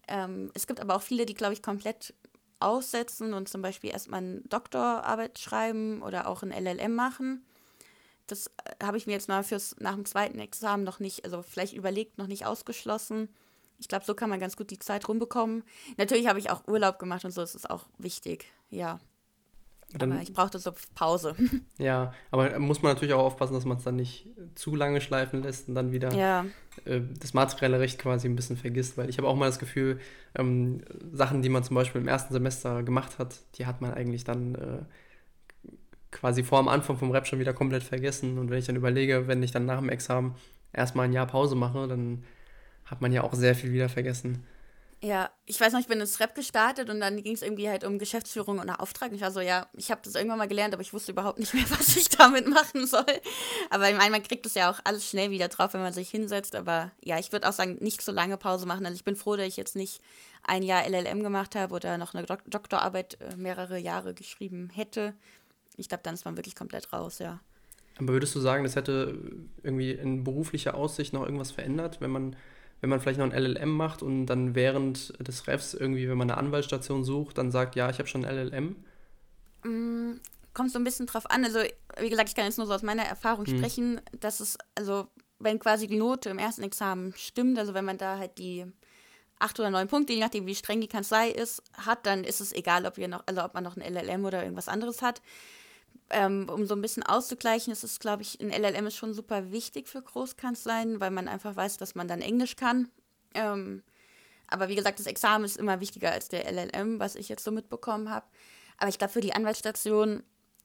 [0.08, 2.14] Ähm, es gibt aber auch viele, die, glaube ich, komplett
[2.60, 7.44] aussetzen und zum Beispiel erstmal eine Doktorarbeit schreiben oder auch ein LLM machen.
[8.26, 11.42] Das äh, habe ich mir jetzt mal fürs nach dem zweiten Examen noch nicht, also
[11.42, 13.28] vielleicht überlegt, noch nicht ausgeschlossen.
[13.78, 15.62] Ich glaube, so kann man ganz gut die Zeit rumbekommen.
[15.96, 18.98] Natürlich habe ich auch Urlaub gemacht und so, das ist auch wichtig, ja.
[19.92, 21.36] Dann, aber ich brauchte so Pause.
[21.78, 25.42] Ja, aber muss man natürlich auch aufpassen, dass man es dann nicht zu lange schleifen
[25.42, 26.44] lässt und dann wieder ja.
[26.84, 30.00] äh, das materielle Recht quasi ein bisschen vergisst, weil ich habe auch mal das Gefühl,
[30.34, 34.24] ähm, Sachen, die man zum Beispiel im ersten Semester gemacht hat, die hat man eigentlich
[34.24, 35.70] dann äh,
[36.10, 38.38] quasi vor dem Anfang vom Rap schon wieder komplett vergessen.
[38.38, 40.34] Und wenn ich dann überlege, wenn ich dann nach dem Examen
[40.72, 42.24] erstmal ein Jahr Pause mache, dann
[42.86, 44.44] hat man ja auch sehr viel wieder vergessen.
[45.02, 47.84] Ja, ich weiß noch, ich bin ins Rap gestartet und dann ging es irgendwie halt
[47.84, 49.12] um Geschäftsführung und Auftrag.
[49.12, 51.52] Ich war so, ja, ich habe das irgendwann mal gelernt, aber ich wusste überhaupt nicht
[51.52, 53.04] mehr, was ich damit machen soll.
[53.68, 56.08] Aber ich meine, man kriegt das ja auch alles schnell wieder drauf, wenn man sich
[56.08, 56.56] hinsetzt.
[56.56, 58.86] Aber ja, ich würde auch sagen, nicht so lange Pause machen.
[58.86, 60.00] Also ich bin froh, dass ich jetzt nicht
[60.44, 65.12] ein Jahr LLM gemacht habe oder noch eine Dok Doktorarbeit äh, mehrere Jahre geschrieben hätte.
[65.76, 67.40] Ich glaube, dann ist man wirklich komplett raus, ja.
[67.98, 69.18] Aber würdest du sagen, das hätte
[69.62, 72.36] irgendwie in beruflicher Aussicht noch irgendwas verändert, wenn man
[72.80, 76.30] wenn man vielleicht noch ein LLM macht und dann während des Refs irgendwie, wenn man
[76.30, 78.76] eine Anwaltsstation sucht, dann sagt, ja, ich habe schon ein LLM?
[79.64, 80.20] Mm,
[80.52, 81.44] kommt so ein bisschen drauf an.
[81.44, 81.60] Also,
[81.98, 83.58] wie gesagt, ich kann jetzt nur so aus meiner Erfahrung hm.
[83.58, 85.08] sprechen, dass es, also,
[85.38, 88.66] wenn quasi die Note im ersten Examen stimmt, also wenn man da halt die
[89.38, 92.52] acht oder neun Punkte, je nachdem, wie streng die Kanzlei ist, hat, dann ist es
[92.52, 95.20] egal, ob, wir noch, also ob man noch ein LLM oder irgendwas anderes hat
[96.10, 99.50] ähm, um so ein bisschen auszugleichen, ist es, glaube ich, ein LLM ist schon super
[99.50, 102.88] wichtig für Großkanzleien, weil man einfach weiß, dass man dann Englisch kann.
[103.34, 103.82] Ähm,
[104.48, 107.50] aber wie gesagt, das Examen ist immer wichtiger als der LLM, was ich jetzt so
[107.50, 108.26] mitbekommen habe.
[108.78, 110.22] Aber ich glaube, für die Anwaltsstation,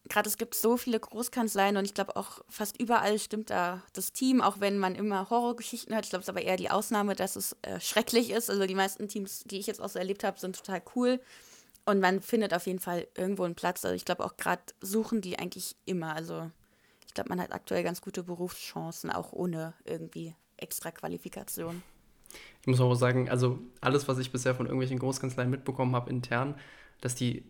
[0.09, 4.13] gerade es gibt so viele Großkanzleien und ich glaube auch fast überall stimmt da das
[4.13, 6.05] Team, auch wenn man immer Horrorgeschichten hört.
[6.05, 8.49] Ich glaube, es ist aber eher die Ausnahme, dass es äh, schrecklich ist.
[8.49, 11.19] Also die meisten Teams, die ich jetzt auch so erlebt habe, sind total cool.
[11.85, 13.83] Und man findet auf jeden Fall irgendwo einen Platz.
[13.83, 16.15] Also ich glaube auch gerade suchen die eigentlich immer.
[16.15, 16.51] Also
[17.07, 21.83] ich glaube, man hat aktuell ganz gute Berufschancen, auch ohne irgendwie extra Qualifikation.
[22.61, 26.55] Ich muss auch sagen, also alles, was ich bisher von irgendwelchen Großkanzleien mitbekommen habe intern,
[27.01, 27.43] dass die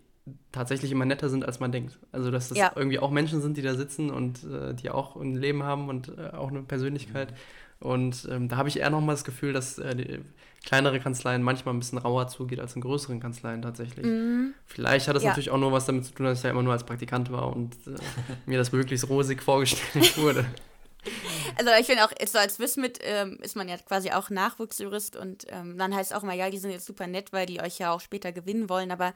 [0.51, 1.99] tatsächlich immer netter sind, als man denkt.
[2.11, 2.71] Also dass das ja.
[2.75, 6.17] irgendwie auch Menschen sind, die da sitzen und äh, die auch ein Leben haben und
[6.17, 7.31] äh, auch eine Persönlichkeit.
[7.31, 7.35] Mhm.
[7.81, 10.19] Und ähm, da habe ich eher nochmal das Gefühl, dass äh, die
[10.63, 14.05] kleinere Kanzleien manchmal ein bisschen rauer zugeht als in größeren Kanzleien tatsächlich.
[14.05, 14.53] Mhm.
[14.67, 15.29] Vielleicht hat das ja.
[15.29, 17.55] natürlich auch nur was damit zu tun, dass ich ja immer nur als Praktikant war
[17.55, 17.95] und äh,
[18.45, 20.45] mir das möglichst rosig vorgestellt wurde.
[21.57, 25.45] Also ich finde auch, so als Wismit ähm, ist man ja quasi auch Nachwuchsjurist und
[25.49, 27.79] ähm, dann heißt es auch immer, ja, die sind jetzt super nett, weil die euch
[27.79, 29.13] ja auch später gewinnen wollen, aber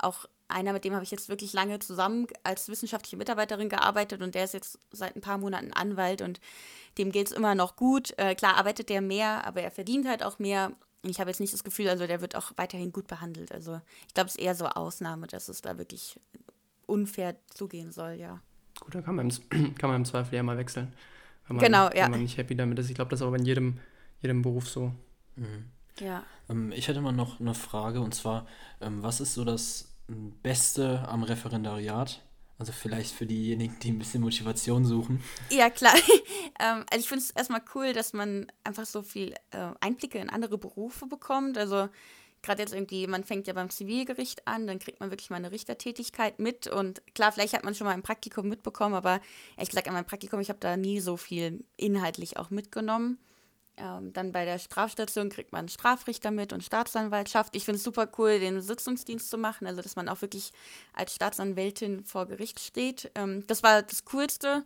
[0.00, 4.34] auch einer, mit dem habe ich jetzt wirklich lange zusammen als wissenschaftliche Mitarbeiterin gearbeitet und
[4.34, 6.40] der ist jetzt seit ein paar Monaten Anwalt und
[6.96, 8.12] dem geht es immer noch gut.
[8.16, 10.72] Äh, klar arbeitet der mehr, aber er verdient halt auch mehr.
[11.02, 13.52] Ich habe jetzt nicht das Gefühl, also der wird auch weiterhin gut behandelt.
[13.52, 16.18] Also ich glaube, es ist eher so Ausnahme, dass es da wirklich
[16.86, 18.40] unfair zugehen soll, ja.
[18.80, 20.92] Gut, da kann man im, kann man im Zweifel ja mal wechseln.
[21.46, 22.04] Wenn man, genau, ja.
[22.04, 22.88] Wenn man nicht happy damit ist.
[22.88, 23.78] Ich glaube, das ist aber in jedem,
[24.20, 24.92] jedem Beruf so.
[25.36, 25.70] Mhm.
[26.00, 26.24] Ja.
[26.48, 28.46] Ähm, ich hätte mal noch eine Frage und zwar,
[28.80, 32.22] ähm, was ist so das Beste am Referendariat?
[32.58, 35.22] Also vielleicht für diejenigen, die ein bisschen Motivation suchen.
[35.50, 35.94] Ja, klar.
[36.60, 40.28] ähm, also ich finde es erstmal cool, dass man einfach so viel äh, Einblicke in
[40.28, 41.56] andere Berufe bekommt.
[41.56, 41.88] Also
[42.42, 45.52] gerade jetzt irgendwie, man fängt ja beim Zivilgericht an, dann kriegt man wirklich mal eine
[45.52, 46.66] Richtertätigkeit mit.
[46.66, 49.20] Und klar, vielleicht hat man schon mal ein Praktikum mitbekommen, aber
[49.56, 53.18] ehrlich gesagt, an meinem Praktikum, ich habe da nie so viel inhaltlich auch mitgenommen.
[53.78, 57.54] Ähm, dann bei der Strafstation kriegt man Strafrichter mit und Staatsanwaltschaft.
[57.56, 60.52] Ich finde es super cool, den Sitzungsdienst zu machen, also dass man auch wirklich
[60.92, 63.10] als Staatsanwältin vor Gericht steht.
[63.14, 64.64] Ähm, das war das Coolste.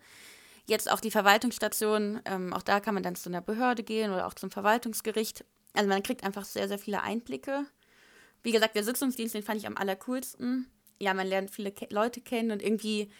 [0.66, 4.26] Jetzt auch die Verwaltungsstation, ähm, auch da kann man dann zu einer Behörde gehen oder
[4.26, 5.44] auch zum Verwaltungsgericht.
[5.74, 7.66] Also man kriegt einfach sehr, sehr viele Einblicke.
[8.42, 10.70] Wie gesagt, der Sitzungsdienst, den fand ich am allercoolsten.
[11.00, 13.10] Ja, man lernt viele Ke Leute kennen und irgendwie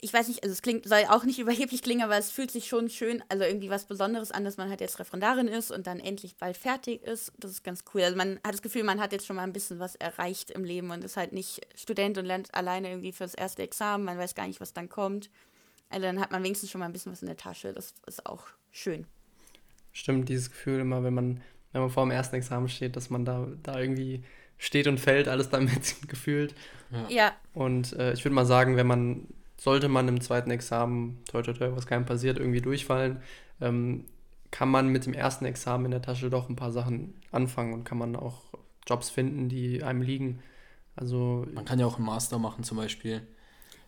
[0.00, 2.68] ich weiß nicht, also es klingt, soll auch nicht überheblich klingen, aber es fühlt sich
[2.68, 6.00] schon schön, also irgendwie was Besonderes an, dass man halt jetzt Referendarin ist und dann
[6.00, 7.32] endlich bald fertig ist.
[7.38, 8.02] Das ist ganz cool.
[8.02, 10.64] Also man hat das Gefühl, man hat jetzt schon mal ein bisschen was erreicht im
[10.64, 14.04] Leben und ist halt nicht Student und lernt alleine irgendwie fürs erste Examen.
[14.04, 15.30] Man weiß gar nicht, was dann kommt.
[15.88, 17.72] Also dann hat man wenigstens schon mal ein bisschen was in der Tasche.
[17.72, 19.06] Das ist auch schön.
[19.92, 21.40] Stimmt, dieses Gefühl immer, wenn man,
[21.72, 24.22] wenn man vor dem ersten Examen steht, dass man da, da irgendwie
[24.58, 26.54] steht und fällt, alles damit gefühlt.
[26.90, 27.06] Ja.
[27.08, 27.32] ja.
[27.54, 29.26] Und äh, ich würde mal sagen, wenn man
[29.56, 33.22] sollte man im zweiten Examen, toi toi toi, was keinem passiert, irgendwie durchfallen,
[33.60, 34.04] ähm,
[34.50, 37.84] kann man mit dem ersten Examen in der Tasche doch ein paar Sachen anfangen und
[37.84, 38.42] kann man auch
[38.86, 40.42] Jobs finden, die einem liegen.
[40.94, 43.26] Also man kann ja auch einen Master machen zum Beispiel.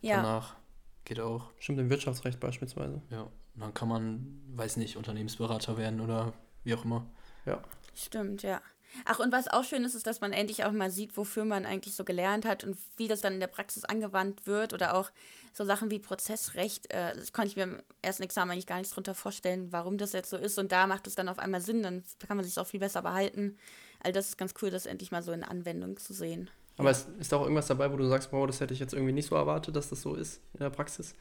[0.02, 0.16] Ja.
[0.16, 0.56] Danach
[1.04, 1.50] geht auch.
[1.58, 3.00] Stimmt, im Wirtschaftsrecht beispielsweise.
[3.10, 6.32] Ja, und dann kann man, weiß nicht, Unternehmensberater werden oder
[6.64, 7.06] wie auch immer.
[7.46, 7.62] Ja.
[7.94, 8.60] Stimmt, ja.
[9.04, 11.66] Ach, und was auch schön ist, ist, dass man endlich auch mal sieht, wofür man
[11.66, 15.10] eigentlich so gelernt hat und wie das dann in der Praxis angewandt wird oder auch
[15.52, 16.92] so Sachen wie Prozessrecht.
[16.92, 20.12] Äh, das konnte ich mir im ersten Examen eigentlich gar nichts drunter vorstellen, warum das
[20.12, 20.58] jetzt so ist.
[20.58, 23.02] Und da macht es dann auf einmal Sinn, dann kann man sich auch viel besser
[23.02, 23.56] behalten.
[24.00, 26.50] Also das ist ganz cool, das endlich mal so in Anwendung zu sehen.
[26.76, 28.94] Aber es ist da auch irgendwas dabei, wo du sagst, wow, das hätte ich jetzt
[28.94, 31.14] irgendwie nicht so erwartet, dass das so ist in der Praxis?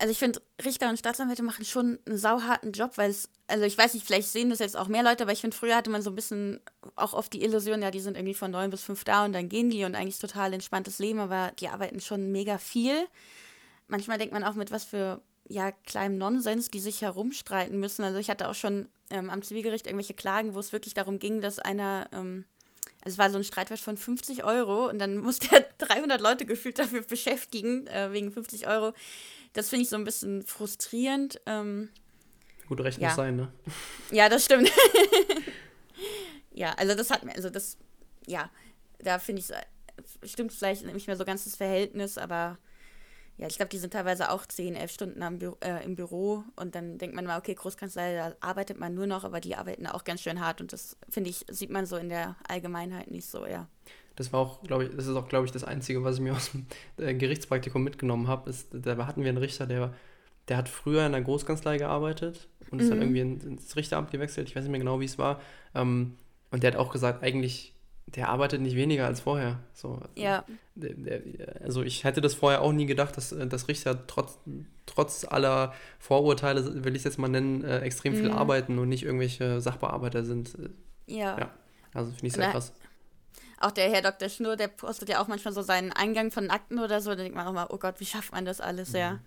[0.00, 3.76] Also ich finde, Richter und Staatsanwälte machen schon einen sauharten Job, weil es, also ich
[3.76, 6.02] weiß nicht, vielleicht sehen das jetzt auch mehr Leute, aber ich finde, früher hatte man
[6.02, 6.60] so ein bisschen
[6.94, 9.48] auch oft die Illusion, ja, die sind irgendwie von neun bis fünf da und dann
[9.48, 13.08] gehen die und eigentlich total entspanntes Leben, aber die arbeiten schon mega viel.
[13.88, 18.04] Manchmal denkt man auch mit was für ja, kleinem Nonsens, die sich herumstreiten müssen.
[18.04, 21.40] Also ich hatte auch schon ähm, am Zivilgericht irgendwelche Klagen, wo es wirklich darum ging,
[21.40, 22.44] dass einer, ähm,
[23.02, 26.44] also es war so ein Streitwert von 50 Euro und dann musste er 300 Leute
[26.44, 28.92] gefühlt dafür beschäftigen, äh, wegen 50 Euro.
[29.52, 31.40] Das finde ich so ein bisschen frustrierend.
[31.46, 31.88] Ähm,
[32.66, 33.08] Gut, Recht ja.
[33.08, 33.52] muss sein, ne?
[34.10, 34.70] Ja, das stimmt.
[36.52, 37.78] ja, also das hat mir, also das,
[38.26, 38.50] ja,
[38.98, 42.58] da finde ich, stimmt vielleicht nicht mehr so ganz das Verhältnis, aber
[43.38, 46.44] ja, ich glaube, die sind teilweise auch 10, 11 Stunden am Büro, äh, im Büro
[46.56, 49.86] und dann denkt man mal, okay, Großkanzlei, da arbeitet man nur noch, aber die arbeiten
[49.86, 53.30] auch ganz schön hart und das, finde ich, sieht man so in der Allgemeinheit nicht
[53.30, 53.68] so, ja.
[54.18, 56.34] Das war auch, glaube ich, das ist auch, glaube ich, das Einzige, was ich mir
[56.34, 58.52] aus dem äh, Gerichtspraktikum mitgenommen habe.
[58.72, 59.94] Da hatten wir einen Richter, der,
[60.48, 62.90] der hat früher in der Großkanzlei gearbeitet und ist mhm.
[62.90, 64.48] dann irgendwie ins Richteramt gewechselt.
[64.48, 65.40] Ich weiß nicht mehr genau, wie es war.
[65.72, 66.16] Ähm,
[66.50, 67.74] und der hat auch gesagt, eigentlich
[68.06, 69.60] der arbeitet nicht weniger als vorher.
[69.72, 70.44] So, ja.
[70.74, 71.22] Der, der,
[71.62, 74.38] also ich hätte das vorher auch nie gedacht, dass, äh, dass Richter trotz,
[74.86, 78.36] trotz aller Vorurteile, will ich es jetzt mal nennen, äh, extrem viel mhm.
[78.36, 80.56] arbeiten und nicht irgendwelche Sachbearbeiter sind.
[81.06, 81.38] Ja.
[81.38, 81.50] ja.
[81.94, 82.72] Also finde ich sehr krass.
[83.60, 84.28] Auch der Herr Dr.
[84.28, 87.10] Schnur, der postet ja auch manchmal so seinen Eingang von Akten oder so.
[87.10, 88.98] Da denkt man auch mal, oh Gott, wie schafft man das alles, mhm.
[88.98, 89.18] ja.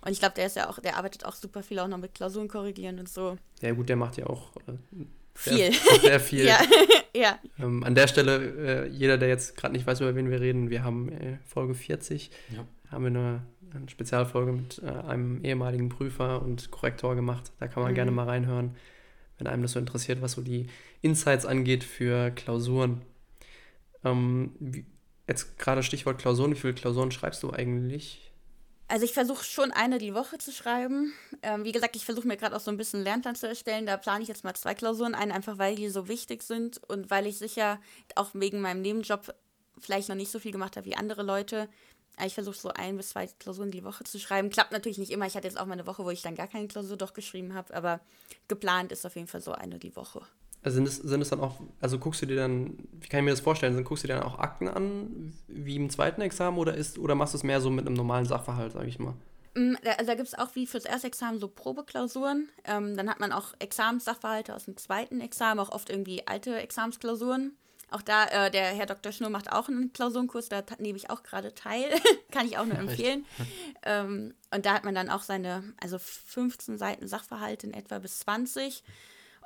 [0.00, 2.14] Und ich glaube, der ist ja auch, der arbeitet auch super viel auch noch mit
[2.14, 3.36] Klausuren korrigieren und so.
[3.60, 5.72] Ja, gut, der macht ja auch äh, viel.
[5.72, 6.46] Sehr, sehr viel.
[6.46, 6.58] ja.
[7.14, 7.38] ja.
[7.58, 10.70] Ähm, an der Stelle, äh, jeder, der jetzt gerade nicht weiß, über wen wir reden,
[10.70, 12.66] wir haben äh, Folge 40, ja.
[12.90, 13.42] haben wir eine,
[13.74, 17.52] eine Spezialfolge mit äh, einem ehemaligen Prüfer und Korrektor gemacht.
[17.58, 17.96] Da kann man mhm.
[17.96, 18.76] gerne mal reinhören,
[19.38, 20.68] wenn einem das so interessiert, was so die
[21.02, 23.02] Insights angeht für Klausuren.
[24.06, 24.86] Ähm, wie,
[25.26, 28.32] jetzt gerade Stichwort Klausuren, wie viele Klausuren schreibst du eigentlich?
[28.88, 31.12] Also ich versuche schon eine die Woche zu schreiben.
[31.42, 33.84] Ähm, wie gesagt, ich versuche mir gerade auch so ein bisschen einen Lernplan zu erstellen.
[33.84, 37.10] Da plane ich jetzt mal zwei Klausuren ein, einfach weil die so wichtig sind und
[37.10, 37.80] weil ich sicher
[38.14, 39.34] auch wegen meinem Nebenjob
[39.78, 41.68] vielleicht noch nicht so viel gemacht habe wie andere Leute.
[42.24, 44.50] Ich versuche so ein bis zwei Klausuren die Woche zu schreiben.
[44.50, 45.26] Klappt natürlich nicht immer.
[45.26, 47.54] Ich hatte jetzt auch mal eine Woche, wo ich dann gar keine Klausur doch geschrieben
[47.54, 48.00] habe, aber
[48.46, 50.22] geplant ist auf jeden Fall so eine die Woche.
[50.66, 53.24] Also sind es, sind es dann auch, also guckst du dir dann, wie kann ich
[53.24, 56.74] mir das vorstellen, guckst du dir dann auch Akten an, wie im zweiten Examen oder
[56.74, 59.14] ist, oder machst du es mehr so mit einem normalen Sachverhalt, sage ich mal?
[59.54, 62.48] Mm, also da gibt es auch wie fürs erste Examen so Probeklausuren.
[62.64, 67.56] Ähm, dann hat man auch Examenssachverhalte aus dem zweiten Examen, auch oft irgendwie alte Examensklausuren.
[67.92, 69.12] Auch da, äh, der Herr Dr.
[69.12, 71.90] Schnur macht auch einen Klausurenkurs, da nehme ich auch gerade teil.
[72.32, 73.24] Kann ich auch nur empfehlen.
[73.84, 78.18] ähm, und da hat man dann auch seine, also 15 Seiten Sachverhalte in etwa bis
[78.18, 78.82] 20.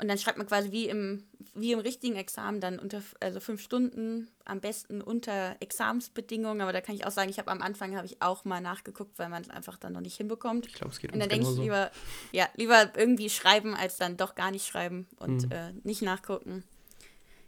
[0.00, 3.60] Und dann schreibt man quasi wie im, wie im richtigen Examen dann unter, also fünf
[3.60, 6.62] Stunden, am besten unter Examensbedingungen.
[6.62, 9.18] Aber da kann ich auch sagen, ich habe am Anfang habe ich auch mal nachgeguckt,
[9.18, 10.66] weil man es einfach dann noch nicht hinbekommt.
[10.66, 11.90] Ich glaube, es geht Und dann denke ich lieber,
[12.32, 15.52] ja, lieber irgendwie schreiben, als dann doch gar nicht schreiben und mhm.
[15.52, 16.64] äh, nicht nachgucken.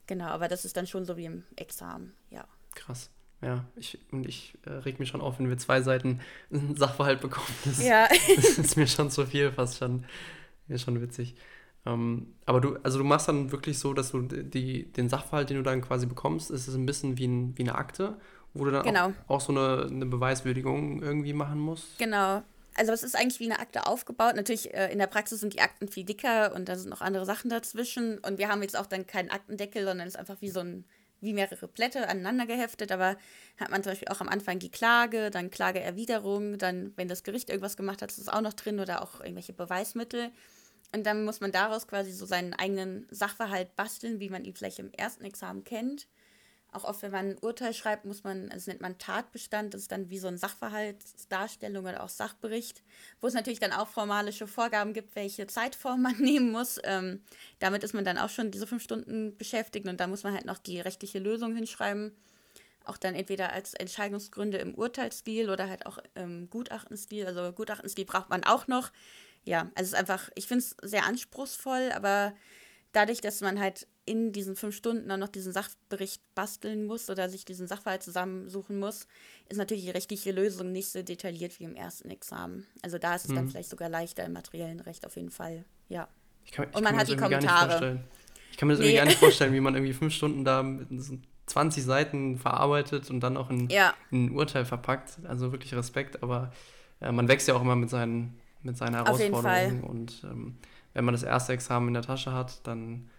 [0.07, 2.47] Genau, aber das ist dann schon so wie im Examen, ja.
[2.75, 3.09] Krass.
[3.41, 6.21] Ja, ich, und ich äh, reg mich schon auf, wenn wir zwei Seiten
[6.77, 7.47] Sachverhalt bekommen.
[7.65, 8.09] Das, ja.
[8.37, 10.05] das ist mir schon zu viel, fast schon.
[10.69, 11.35] Ist schon witzig.
[11.85, 15.57] Ähm, aber du, also du machst dann wirklich so, dass du die, den Sachverhalt, den
[15.57, 18.17] du dann quasi bekommst, ist es ein bisschen wie, ein, wie eine Akte,
[18.55, 19.13] wo du dann genau.
[19.27, 21.99] auch, auch, so eine, eine Beweiswürdigung irgendwie machen musst.
[21.99, 22.43] Genau.
[22.75, 24.35] Also es ist eigentlich wie eine Akte aufgebaut.
[24.37, 27.27] Natürlich äh, in der Praxis sind die Akten viel dicker und da sind noch andere
[27.27, 28.19] Sachen dazwischen.
[28.19, 30.85] Und wir haben jetzt auch dann keinen Aktendeckel, sondern es ist einfach wie so ein,
[31.21, 32.91] wie mehrere Blätter aneinander geheftet.
[32.91, 33.17] Aber
[33.59, 37.51] hat man zum Beispiel auch am Anfang die Klage, dann Klageerwiderung, dann, wenn das Gericht
[37.51, 40.31] irgendwas gemacht hat, ist es auch noch drin oder auch irgendwelche Beweismittel.
[40.95, 44.79] Und dann muss man daraus quasi so seinen eigenen Sachverhalt basteln, wie man ihn vielleicht
[44.79, 46.07] im ersten Examen kennt.
[46.71, 49.83] Auch oft, wenn man ein Urteil schreibt, muss man, also das nennt man Tatbestand, das
[49.83, 52.83] ist dann wie so ein Sachverhaltsdarstellung oder auch Sachbericht,
[53.21, 56.81] wo es natürlich dann auch formalische Vorgaben gibt, welche Zeitform man nehmen muss.
[56.85, 57.23] Ähm,
[57.59, 60.47] damit ist man dann auch schon diese fünf Stunden beschäftigt und da muss man halt
[60.47, 62.17] noch die rechtliche Lösung hinschreiben.
[62.85, 67.27] Auch dann entweder als Entscheidungsgründe im Urteilsstil oder halt auch im Gutachtenstil.
[67.27, 68.91] Also Gutachtenstil braucht man auch noch
[69.45, 72.35] ja, also es ist einfach, ich finde es sehr anspruchsvoll, aber
[72.93, 77.29] dadurch, dass man halt in diesen fünf Stunden dann noch diesen Sachbericht basteln muss oder
[77.29, 79.07] sich diesen Sachverhalt zusammensuchen muss,
[79.49, 82.67] ist natürlich die rechtliche Lösung nicht so detailliert wie im ersten Examen.
[82.83, 83.37] Also da ist es mhm.
[83.37, 85.65] dann vielleicht sogar leichter im materiellen Recht auf jeden Fall.
[85.89, 86.09] Ja.
[86.51, 88.01] Kann, Und man hat die Kommentare.
[88.51, 88.87] Ich kann mir das nee.
[88.87, 90.89] irgendwie gar nicht vorstellen, wie man irgendwie fünf Stunden da mit
[91.47, 93.95] 20 Seiten verarbeitet und dann auch in, ja.
[94.11, 95.19] in ein Urteil verpackt.
[95.29, 96.53] Also wirklich Respekt, aber
[97.01, 99.83] äh, man wächst ja auch immer mit seinen, mit seinen Herausforderungen.
[99.83, 100.59] Und ähm,
[100.95, 103.11] wenn man das erste Examen in der Tasche hat, dann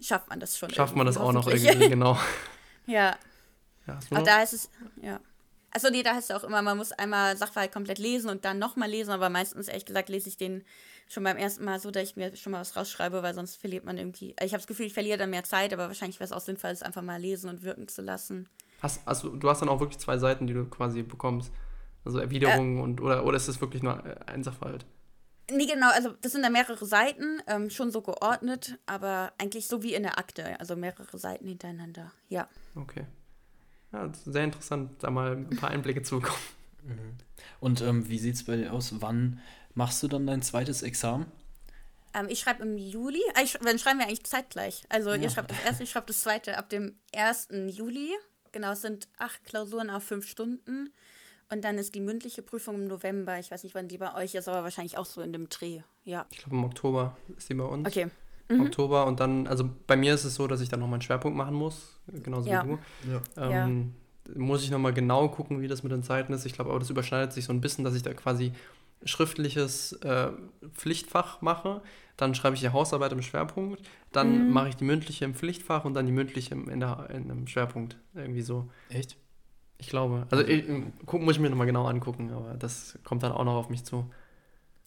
[0.00, 0.70] schafft man das schon.
[0.70, 2.18] Schafft man das auch noch irgendwie, genau.
[2.86, 3.16] ja.
[3.86, 4.70] ja Aber da ist es,
[5.02, 5.20] ja.
[5.72, 8.58] Also nee, da heißt es auch immer, man muss einmal Sachverhalt komplett lesen und dann
[8.58, 10.64] nochmal lesen, aber meistens, ehrlich gesagt, lese ich den
[11.06, 13.84] schon beim ersten Mal so, dass ich mir schon mal was rausschreibe, weil sonst verliert
[13.84, 14.34] man irgendwie.
[14.40, 16.70] Ich habe das Gefühl, ich verliere dann mehr Zeit, aber wahrscheinlich wäre es auch sinnvoll,
[16.70, 18.48] es einfach mal lesen und wirken zu lassen.
[18.82, 21.52] Hast, also, du hast dann auch wirklich zwei Seiten, die du quasi bekommst.
[22.04, 24.86] Also Erwiderungen äh, und oder, oder ist das wirklich nur ein Sachverhalt?
[25.52, 29.82] Nee, genau, also das sind da mehrere Seiten, ähm, schon so geordnet, aber eigentlich so
[29.82, 32.48] wie in der Akte, also mehrere Seiten hintereinander, ja.
[32.76, 33.04] Okay.
[33.92, 36.38] Ja, sehr interessant, da mal ein paar Einblicke zu bekommen.
[36.82, 37.18] Mhm.
[37.60, 39.02] Und ähm, wie sieht es bei dir aus?
[39.02, 39.38] Wann
[39.74, 41.26] machst du dann dein zweites Examen?
[42.14, 44.84] Ähm, ich schreibe im Juli, äh, ich, dann schreiben wir eigentlich zeitgleich.
[44.88, 45.16] Also ja.
[45.16, 47.48] ihr schreibt das erste, ich schreibe das zweite ab dem 1.
[47.68, 48.14] Juli.
[48.52, 50.90] Genau, es sind acht Klausuren auf fünf Stunden.
[51.52, 53.38] Und dann ist die mündliche Prüfung im November.
[53.38, 55.80] Ich weiß nicht, wann die bei euch ist, aber wahrscheinlich auch so in dem Dreh.
[56.04, 56.26] Ja.
[56.30, 57.88] Ich glaube, im Oktober ist die bei uns.
[57.88, 58.06] Okay.
[58.48, 58.62] Mhm.
[58.62, 61.36] Oktober und dann, also bei mir ist es so, dass ich dann nochmal einen Schwerpunkt
[61.36, 62.64] machen muss, genauso ja.
[62.64, 62.78] wie du.
[63.36, 63.62] Ja.
[63.62, 63.94] Ähm,
[64.28, 64.34] ja.
[64.36, 66.46] Muss ich nochmal genau gucken, wie das mit den Zeiten ist.
[66.46, 68.52] Ich glaube aber, das überschneidet sich so ein bisschen, dass ich da quasi
[69.04, 70.30] schriftliches äh,
[70.72, 71.82] Pflichtfach mache.
[72.16, 73.82] Dann schreibe ich die Hausarbeit im Schwerpunkt.
[74.12, 74.52] Dann mhm.
[74.52, 77.96] mache ich die mündliche im Pflichtfach und dann die mündliche in, der, in einem Schwerpunkt.
[78.14, 78.68] Irgendwie so.
[78.88, 79.16] Echt?
[79.80, 80.26] Ich glaube.
[80.30, 80.64] Also ich,
[81.06, 83.84] guck, muss ich mir nochmal genau angucken, aber das kommt dann auch noch auf mich
[83.84, 84.10] zu.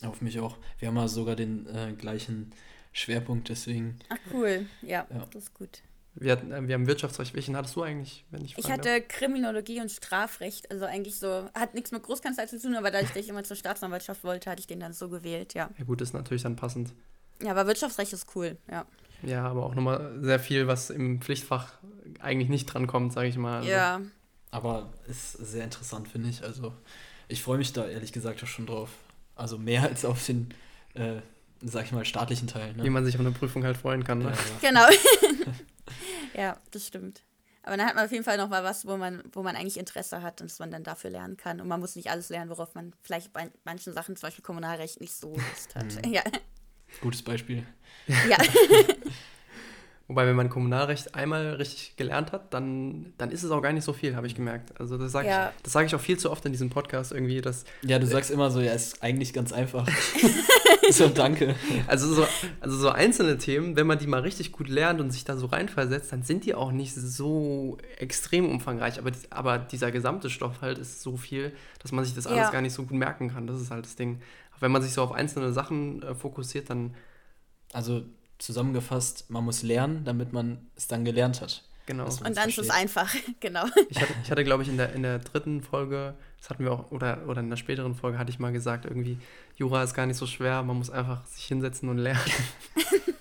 [0.05, 0.57] Auf mich auch.
[0.79, 2.51] Wir haben ja sogar den äh, gleichen
[2.91, 3.99] Schwerpunkt, deswegen.
[4.09, 5.27] Ach cool, ja, ja.
[5.31, 5.81] das ist gut.
[6.15, 7.33] Wir, hatten, äh, wir haben Wirtschaftsrecht.
[7.33, 9.07] Welchen hattest du eigentlich, wenn ich Ich hatte darf?
[9.07, 13.29] Kriminologie und Strafrecht, also eigentlich so, hat nichts mit Großkanzlei zu tun, aber dass ich
[13.29, 15.69] immer zur Staatsanwaltschaft wollte, hatte ich den dann so gewählt, ja.
[15.77, 16.93] Ja gut, ist natürlich dann passend.
[17.41, 18.85] Ja, aber Wirtschaftsrecht ist cool, ja.
[19.23, 21.79] Ja, aber auch nochmal sehr viel, was im Pflichtfach
[22.19, 23.57] eigentlich nicht drankommt, sage ich mal.
[23.57, 23.69] Also.
[23.69, 24.01] Ja.
[24.53, 26.43] Aber ist sehr interessant, finde ich.
[26.43, 26.73] Also
[27.27, 28.89] ich freue mich da ehrlich gesagt auch schon drauf.
[29.35, 30.53] Also mehr als auf den,
[30.93, 31.21] äh,
[31.63, 32.73] sag ich mal, staatlichen Teil.
[32.75, 32.83] Ne?
[32.83, 34.19] Wie man sich auf eine Prüfung halt freuen kann.
[34.19, 34.25] Ne?
[34.61, 34.87] Ja, ja.
[34.87, 35.51] Genau.
[36.35, 37.23] ja, das stimmt.
[37.63, 39.77] Aber dann hat man auf jeden Fall noch mal was, wo man, wo man eigentlich
[39.77, 41.59] Interesse hat und dass man dann dafür lernen kann.
[41.59, 45.01] Und man muss nicht alles lernen, worauf man vielleicht bei manchen Sachen, zum Beispiel Kommunalrecht,
[45.01, 46.05] nicht so Lust hat.
[46.05, 46.13] Mhm.
[46.13, 46.21] Ja.
[47.01, 47.65] Gutes Beispiel.
[48.29, 48.37] Ja.
[50.09, 53.85] Wobei, wenn man Kommunalrecht einmal richtig gelernt hat, dann, dann ist es auch gar nicht
[53.85, 54.77] so viel, habe ich gemerkt.
[54.79, 55.53] Also das sage ja.
[55.63, 57.39] ich, sag ich auch viel zu oft in diesem Podcast irgendwie.
[57.39, 59.87] Dass, ja, du sagst immer so, ja, ist eigentlich ganz einfach.
[60.91, 61.55] so, danke.
[61.87, 62.27] Also so,
[62.59, 65.45] also so einzelne Themen, wenn man die mal richtig gut lernt und sich da so
[65.45, 68.99] reinversetzt, dann sind die auch nicht so extrem umfangreich.
[68.99, 72.51] Aber, aber dieser gesamte Stoff halt ist so viel, dass man sich das alles ja.
[72.51, 73.47] gar nicht so gut merken kann.
[73.47, 74.21] Das ist halt das Ding.
[74.59, 76.93] Wenn man sich so auf einzelne Sachen äh, fokussiert, dann...
[77.71, 78.03] Also
[78.37, 81.63] zusammengefasst, man muss lernen, damit man es dann gelernt hat.
[81.85, 82.05] Genau.
[82.05, 82.57] Und dann versteht.
[82.57, 83.65] ist es einfach, genau.
[83.89, 86.71] Ich hatte, ich hatte glaube ich, in der, in der dritten Folge, das hatten wir
[86.71, 89.17] auch, oder, oder in der späteren Folge hatte ich mal gesagt, irgendwie,
[89.57, 92.21] Jura ist gar nicht so schwer, man muss einfach sich hinsetzen und lernen.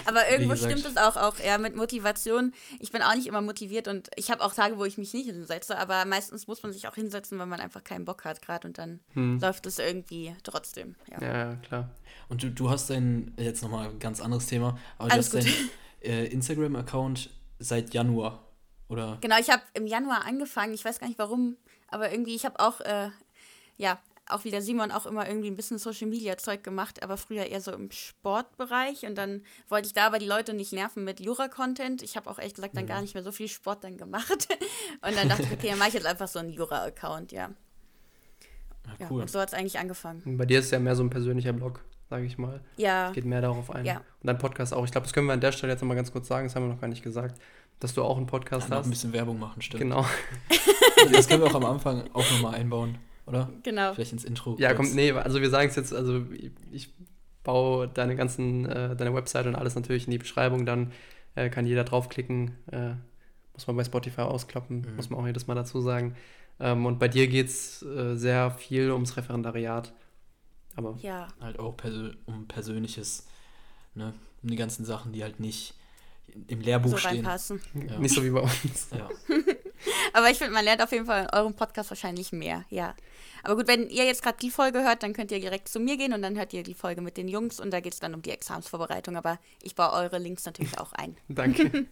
[0.06, 2.52] Aber irgendwo stimmt es auch, auch eher mit Motivation.
[2.78, 5.26] Ich bin auch nicht immer motiviert und ich habe auch Tage, wo ich mich nicht
[5.26, 8.66] hinsetze, aber meistens muss man sich auch hinsetzen, weil man einfach keinen Bock hat gerade
[8.68, 9.40] und dann hm.
[9.40, 10.96] läuft es irgendwie trotzdem.
[11.10, 11.90] Ja, ja klar.
[12.28, 15.46] Und du, du hast dein, jetzt nochmal ein ganz anderes Thema, aber Alles du hast
[15.46, 15.70] deinen
[16.02, 18.44] äh, Instagram-Account seit Januar,
[18.88, 19.18] oder?
[19.20, 21.56] Genau, ich habe im Januar angefangen, ich weiß gar nicht warum,
[21.88, 23.10] aber irgendwie, ich habe auch, äh,
[23.76, 23.98] ja,
[24.32, 27.46] auch wie der Simon auch immer irgendwie ein bisschen Social Media Zeug gemacht, aber früher
[27.46, 31.20] eher so im Sportbereich und dann wollte ich da aber die Leute nicht nerven mit
[31.20, 32.02] Jura-Content.
[32.02, 32.88] Ich habe auch ehrlich gesagt dann mhm.
[32.88, 34.48] gar nicht mehr so viel Sport dann gemacht
[35.02, 37.50] und dann dachte ich, okay, dann mache ich jetzt einfach so einen Jura-Account, ja.
[38.98, 39.22] Ja, cool.
[39.22, 40.22] und so hat es eigentlich angefangen.
[40.24, 42.60] Und bei dir ist es ja mehr so ein persönlicher Blog, sage ich mal.
[42.76, 43.08] Ja.
[43.08, 43.84] Es geht mehr darauf ein.
[43.84, 43.98] Ja.
[43.98, 44.84] Und dein Podcast auch.
[44.84, 46.64] Ich glaube, das können wir an der Stelle jetzt nochmal ganz kurz sagen, das haben
[46.64, 47.40] wir noch gar nicht gesagt,
[47.78, 48.86] dass du auch einen Podcast ja, hast.
[48.86, 49.82] ein bisschen Werbung machen, stimmt.
[49.82, 50.04] Genau.
[51.12, 52.98] das können wir auch am Anfang auch nochmal einbauen
[53.30, 53.50] oder?
[53.62, 53.94] Genau.
[53.94, 54.56] Vielleicht ins Intro.
[54.58, 56.22] Ja, kommt, nee, also wir sagen es jetzt, also
[56.70, 56.92] ich
[57.42, 60.92] baue deine ganzen, äh, deine Website und alles natürlich in die Beschreibung, dann
[61.34, 62.52] äh, kann jeder draufklicken.
[62.70, 62.94] Äh,
[63.54, 64.96] muss man bei Spotify ausklappen, mhm.
[64.96, 66.16] muss man auch jedes Mal dazu sagen.
[66.58, 69.92] Ähm, und bei dir geht es äh, sehr viel ums Referendariat.
[70.76, 71.28] Aber ja.
[71.40, 73.26] halt auch persö um Persönliches,
[73.94, 74.14] ne?
[74.42, 75.74] Um die ganzen Sachen, die halt nicht
[76.46, 77.24] im Lehrbuch so stehen.
[77.24, 77.98] Ja.
[77.98, 78.88] Nicht so wie bei uns.
[78.96, 79.08] Ja.
[80.12, 82.94] Aber ich finde, man lernt auf jeden Fall in eurem Podcast wahrscheinlich mehr, ja.
[83.42, 85.96] Aber gut, wenn ihr jetzt gerade die Folge hört, dann könnt ihr direkt zu mir
[85.96, 88.14] gehen und dann hört ihr die Folge mit den Jungs und da geht es dann
[88.14, 89.16] um die Examensvorbereitung.
[89.16, 91.16] Aber ich baue eure Links natürlich auch ein.
[91.28, 91.86] Danke.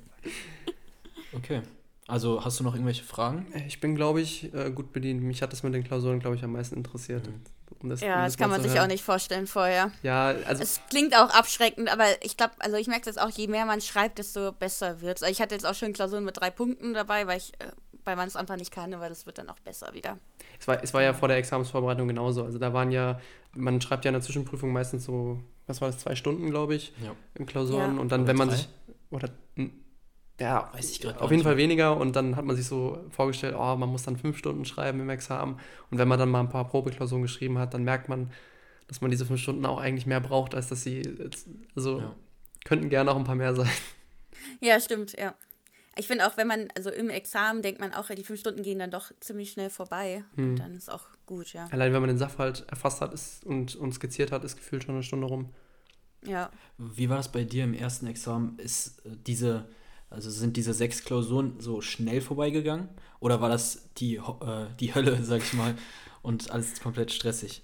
[1.32, 1.62] okay.
[2.07, 3.46] Also hast du noch irgendwelche Fragen?
[3.66, 5.22] Ich bin, glaube ich, äh, gut bedient.
[5.22, 7.26] Mich hat das mit den Klausuren, glaube ich, am meisten interessiert.
[7.26, 7.42] Mhm.
[7.80, 8.84] Um das, ja, um das kann man sich hören.
[8.84, 9.92] auch nicht vorstellen vorher.
[10.03, 13.46] Ja, also Es klingt auch abschreckend, aber ich glaube, also ich merke jetzt auch, je
[13.46, 15.28] mehr man schreibt, desto besser wird es.
[15.28, 17.70] Ich hatte jetzt auch schon Klausuren mit drei Punkten dabei, weil ich, äh,
[18.09, 20.16] weil man es einfach nicht kann, aber das wird dann auch besser wieder.
[20.59, 22.42] es war, es war ja vor der Examensvorbereitung genauso.
[22.42, 23.20] Also da waren ja,
[23.54, 26.94] man schreibt ja in der Zwischenprüfung meistens so, was war das, zwei Stunden, glaube ich,
[27.04, 27.14] Ja.
[27.34, 27.96] in Klausuren.
[27.96, 28.00] Ja.
[28.00, 28.56] Und dann, Oder wenn man drei?
[28.56, 28.68] sich,
[29.11, 29.28] oder,
[30.40, 31.96] ja, Weiß ich gerade auf jeden Fall weniger.
[31.98, 35.11] Und dann hat man sich so vorgestellt, oh, man muss dann fünf Stunden schreiben im
[35.11, 35.59] Examen.
[35.90, 38.30] Und wenn man dann mal ein paar Probeklausuren geschrieben hat, dann merkt man,
[38.86, 41.46] dass man diese fünf Stunden auch eigentlich mehr braucht, als dass sie, jetzt,
[41.76, 42.14] also Ja.
[42.64, 43.68] könnten gerne auch ein paar mehr sein.
[44.61, 45.34] Ja, stimmt, ja.
[45.99, 48.78] Ich finde auch, wenn man, also im Examen denkt man auch, die fünf Stunden gehen
[48.78, 50.22] dann doch ziemlich schnell vorbei.
[50.36, 50.51] Hm.
[50.51, 51.66] Und dann ist auch gut, ja.
[51.72, 54.94] Allein wenn man den Sachverhalt erfasst hat ist, und, und skizziert hat, ist gefühlt schon
[54.94, 55.51] eine Stunde rum.
[56.24, 56.51] Ja.
[56.78, 58.59] Wie war das bei dir im ersten Examen?
[58.59, 59.68] Ist äh, diese,
[60.09, 62.88] also sind diese sechs Klausuren so schnell vorbeigegangen?
[63.18, 65.74] Oder war das die, äh, die Hölle, sag ich mal,
[66.22, 67.62] und alles komplett stressig?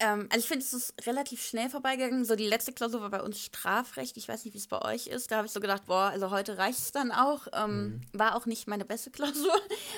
[0.00, 2.24] Ähm, also ich finde, es ist relativ schnell vorbeigegangen.
[2.24, 4.16] So die letzte Klausur war bei uns Strafrecht.
[4.16, 5.30] Ich weiß nicht, wie es bei euch ist.
[5.30, 7.48] Da habe ich so gedacht, boah, also heute reicht es dann auch.
[7.52, 9.54] Ähm, War auch nicht meine beste Klausur.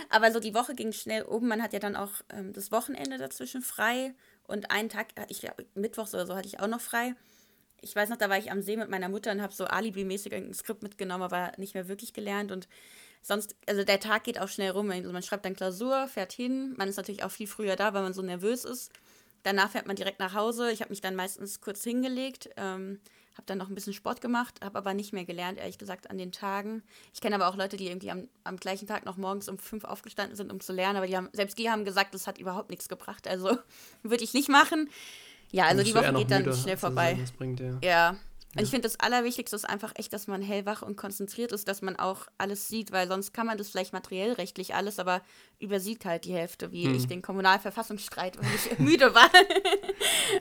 [0.08, 1.46] Aber so die Woche ging schnell um.
[1.46, 4.14] Man hat ja dann auch ähm, das Wochenende dazwischen frei.
[4.44, 7.14] Und einen Tag, hatte ich glaube, Mittwochs oder so hatte ich auch noch frei.
[7.82, 10.34] Ich weiß noch, da war ich am See mit meiner Mutter und habe so alibi-mäßig
[10.34, 12.52] ein Skript mitgenommen, aber nicht mehr wirklich gelernt.
[12.52, 12.68] Und
[13.22, 14.90] sonst, also der Tag geht auch schnell rum.
[14.90, 16.74] Also man schreibt dann Klausur, fährt hin.
[16.76, 18.90] Man ist natürlich auch viel früher da, weil man so nervös ist.
[19.42, 20.70] Danach fährt man direkt nach Hause.
[20.70, 23.00] Ich habe mich dann meistens kurz hingelegt, ähm,
[23.34, 26.18] habe dann noch ein bisschen Sport gemacht, habe aber nicht mehr gelernt, ehrlich gesagt, an
[26.18, 26.82] den Tagen.
[27.14, 29.84] Ich kenne aber auch Leute, die irgendwie am, am gleichen Tag noch morgens um fünf
[29.84, 32.70] aufgestanden sind, um zu lernen, aber die haben, selbst die haben gesagt, das hat überhaupt
[32.70, 33.26] nichts gebracht.
[33.26, 33.56] Also
[34.02, 34.90] würde ich nicht machen.
[35.52, 37.18] Ja, also die Woche geht dann müde, schnell vorbei.
[37.38, 37.78] Bringt, ja.
[37.82, 38.16] Ja.
[38.56, 41.82] Und ich finde, das Allerwichtigste ist einfach echt, dass man hellwach und konzentriert ist, dass
[41.82, 45.22] man auch alles sieht, weil sonst kann man das vielleicht materiell rechtlich alles, aber
[45.60, 46.94] übersieht halt die Hälfte, wie Hm.
[46.94, 49.30] ich den Kommunalverfassungsstreit, weil ich müde war.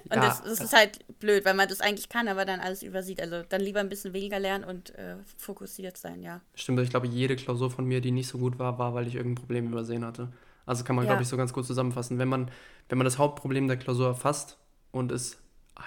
[0.10, 2.82] und Ja, das, das ist halt blöd, weil man das eigentlich kann, aber dann alles
[2.82, 3.22] übersieht.
[3.22, 6.41] Also dann lieber ein bisschen weniger lernen und äh, fokussiert sein, ja.
[6.55, 9.16] Stimmt, ich glaube, jede Klausur von mir, die nicht so gut war, war, weil ich
[9.16, 10.32] irgendein Problem übersehen hatte.
[10.66, 11.12] Also kann man, Ja.
[11.12, 12.18] glaube ich, so ganz gut zusammenfassen.
[12.18, 12.49] Wenn man,
[12.89, 14.57] wenn man das Hauptproblem der Klausur erfasst
[14.91, 15.38] und es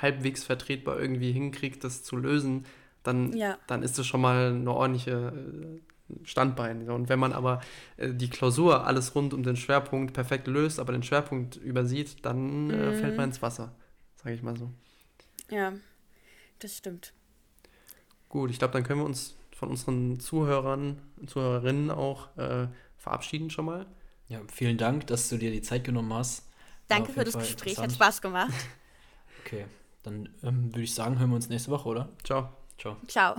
[0.01, 2.67] halbwegs vertretbar irgendwie hinkriegt, das zu lösen,
[3.03, 3.59] dann, Ja.
[3.67, 5.81] dann ist das schon mal eine ordentliche äh,
[6.27, 6.89] Standbein.
[6.91, 7.61] Und wenn man aber
[7.97, 12.71] äh, die Klausur alles rund um den Schwerpunkt perfekt löst, aber den Schwerpunkt übersieht, dann
[12.71, 12.95] äh, Mhm.
[12.95, 13.75] fällt man ins Wasser,
[14.17, 14.71] sage ich mal so.
[15.51, 15.73] Ja,
[16.61, 17.13] das stimmt.
[18.29, 23.67] Gut, ich glaube, dann können wir uns von unseren Zuhörern, Zuhörerinnen auch äh, verabschieden schon
[23.67, 23.87] mal.
[24.29, 26.49] Ja, vielen Dank, dass du dir die Zeit genommen hast.
[26.89, 27.93] Danke für das Fall Gespräch, hat.
[27.93, 28.53] Spaß gemacht.
[29.45, 29.67] Okay,
[30.03, 32.09] dann ähm, würde ich sagen, hören wir uns nächste Woche, oder?
[32.25, 32.51] Ciao.
[32.79, 32.97] Ciao.
[33.07, 33.37] Ciao.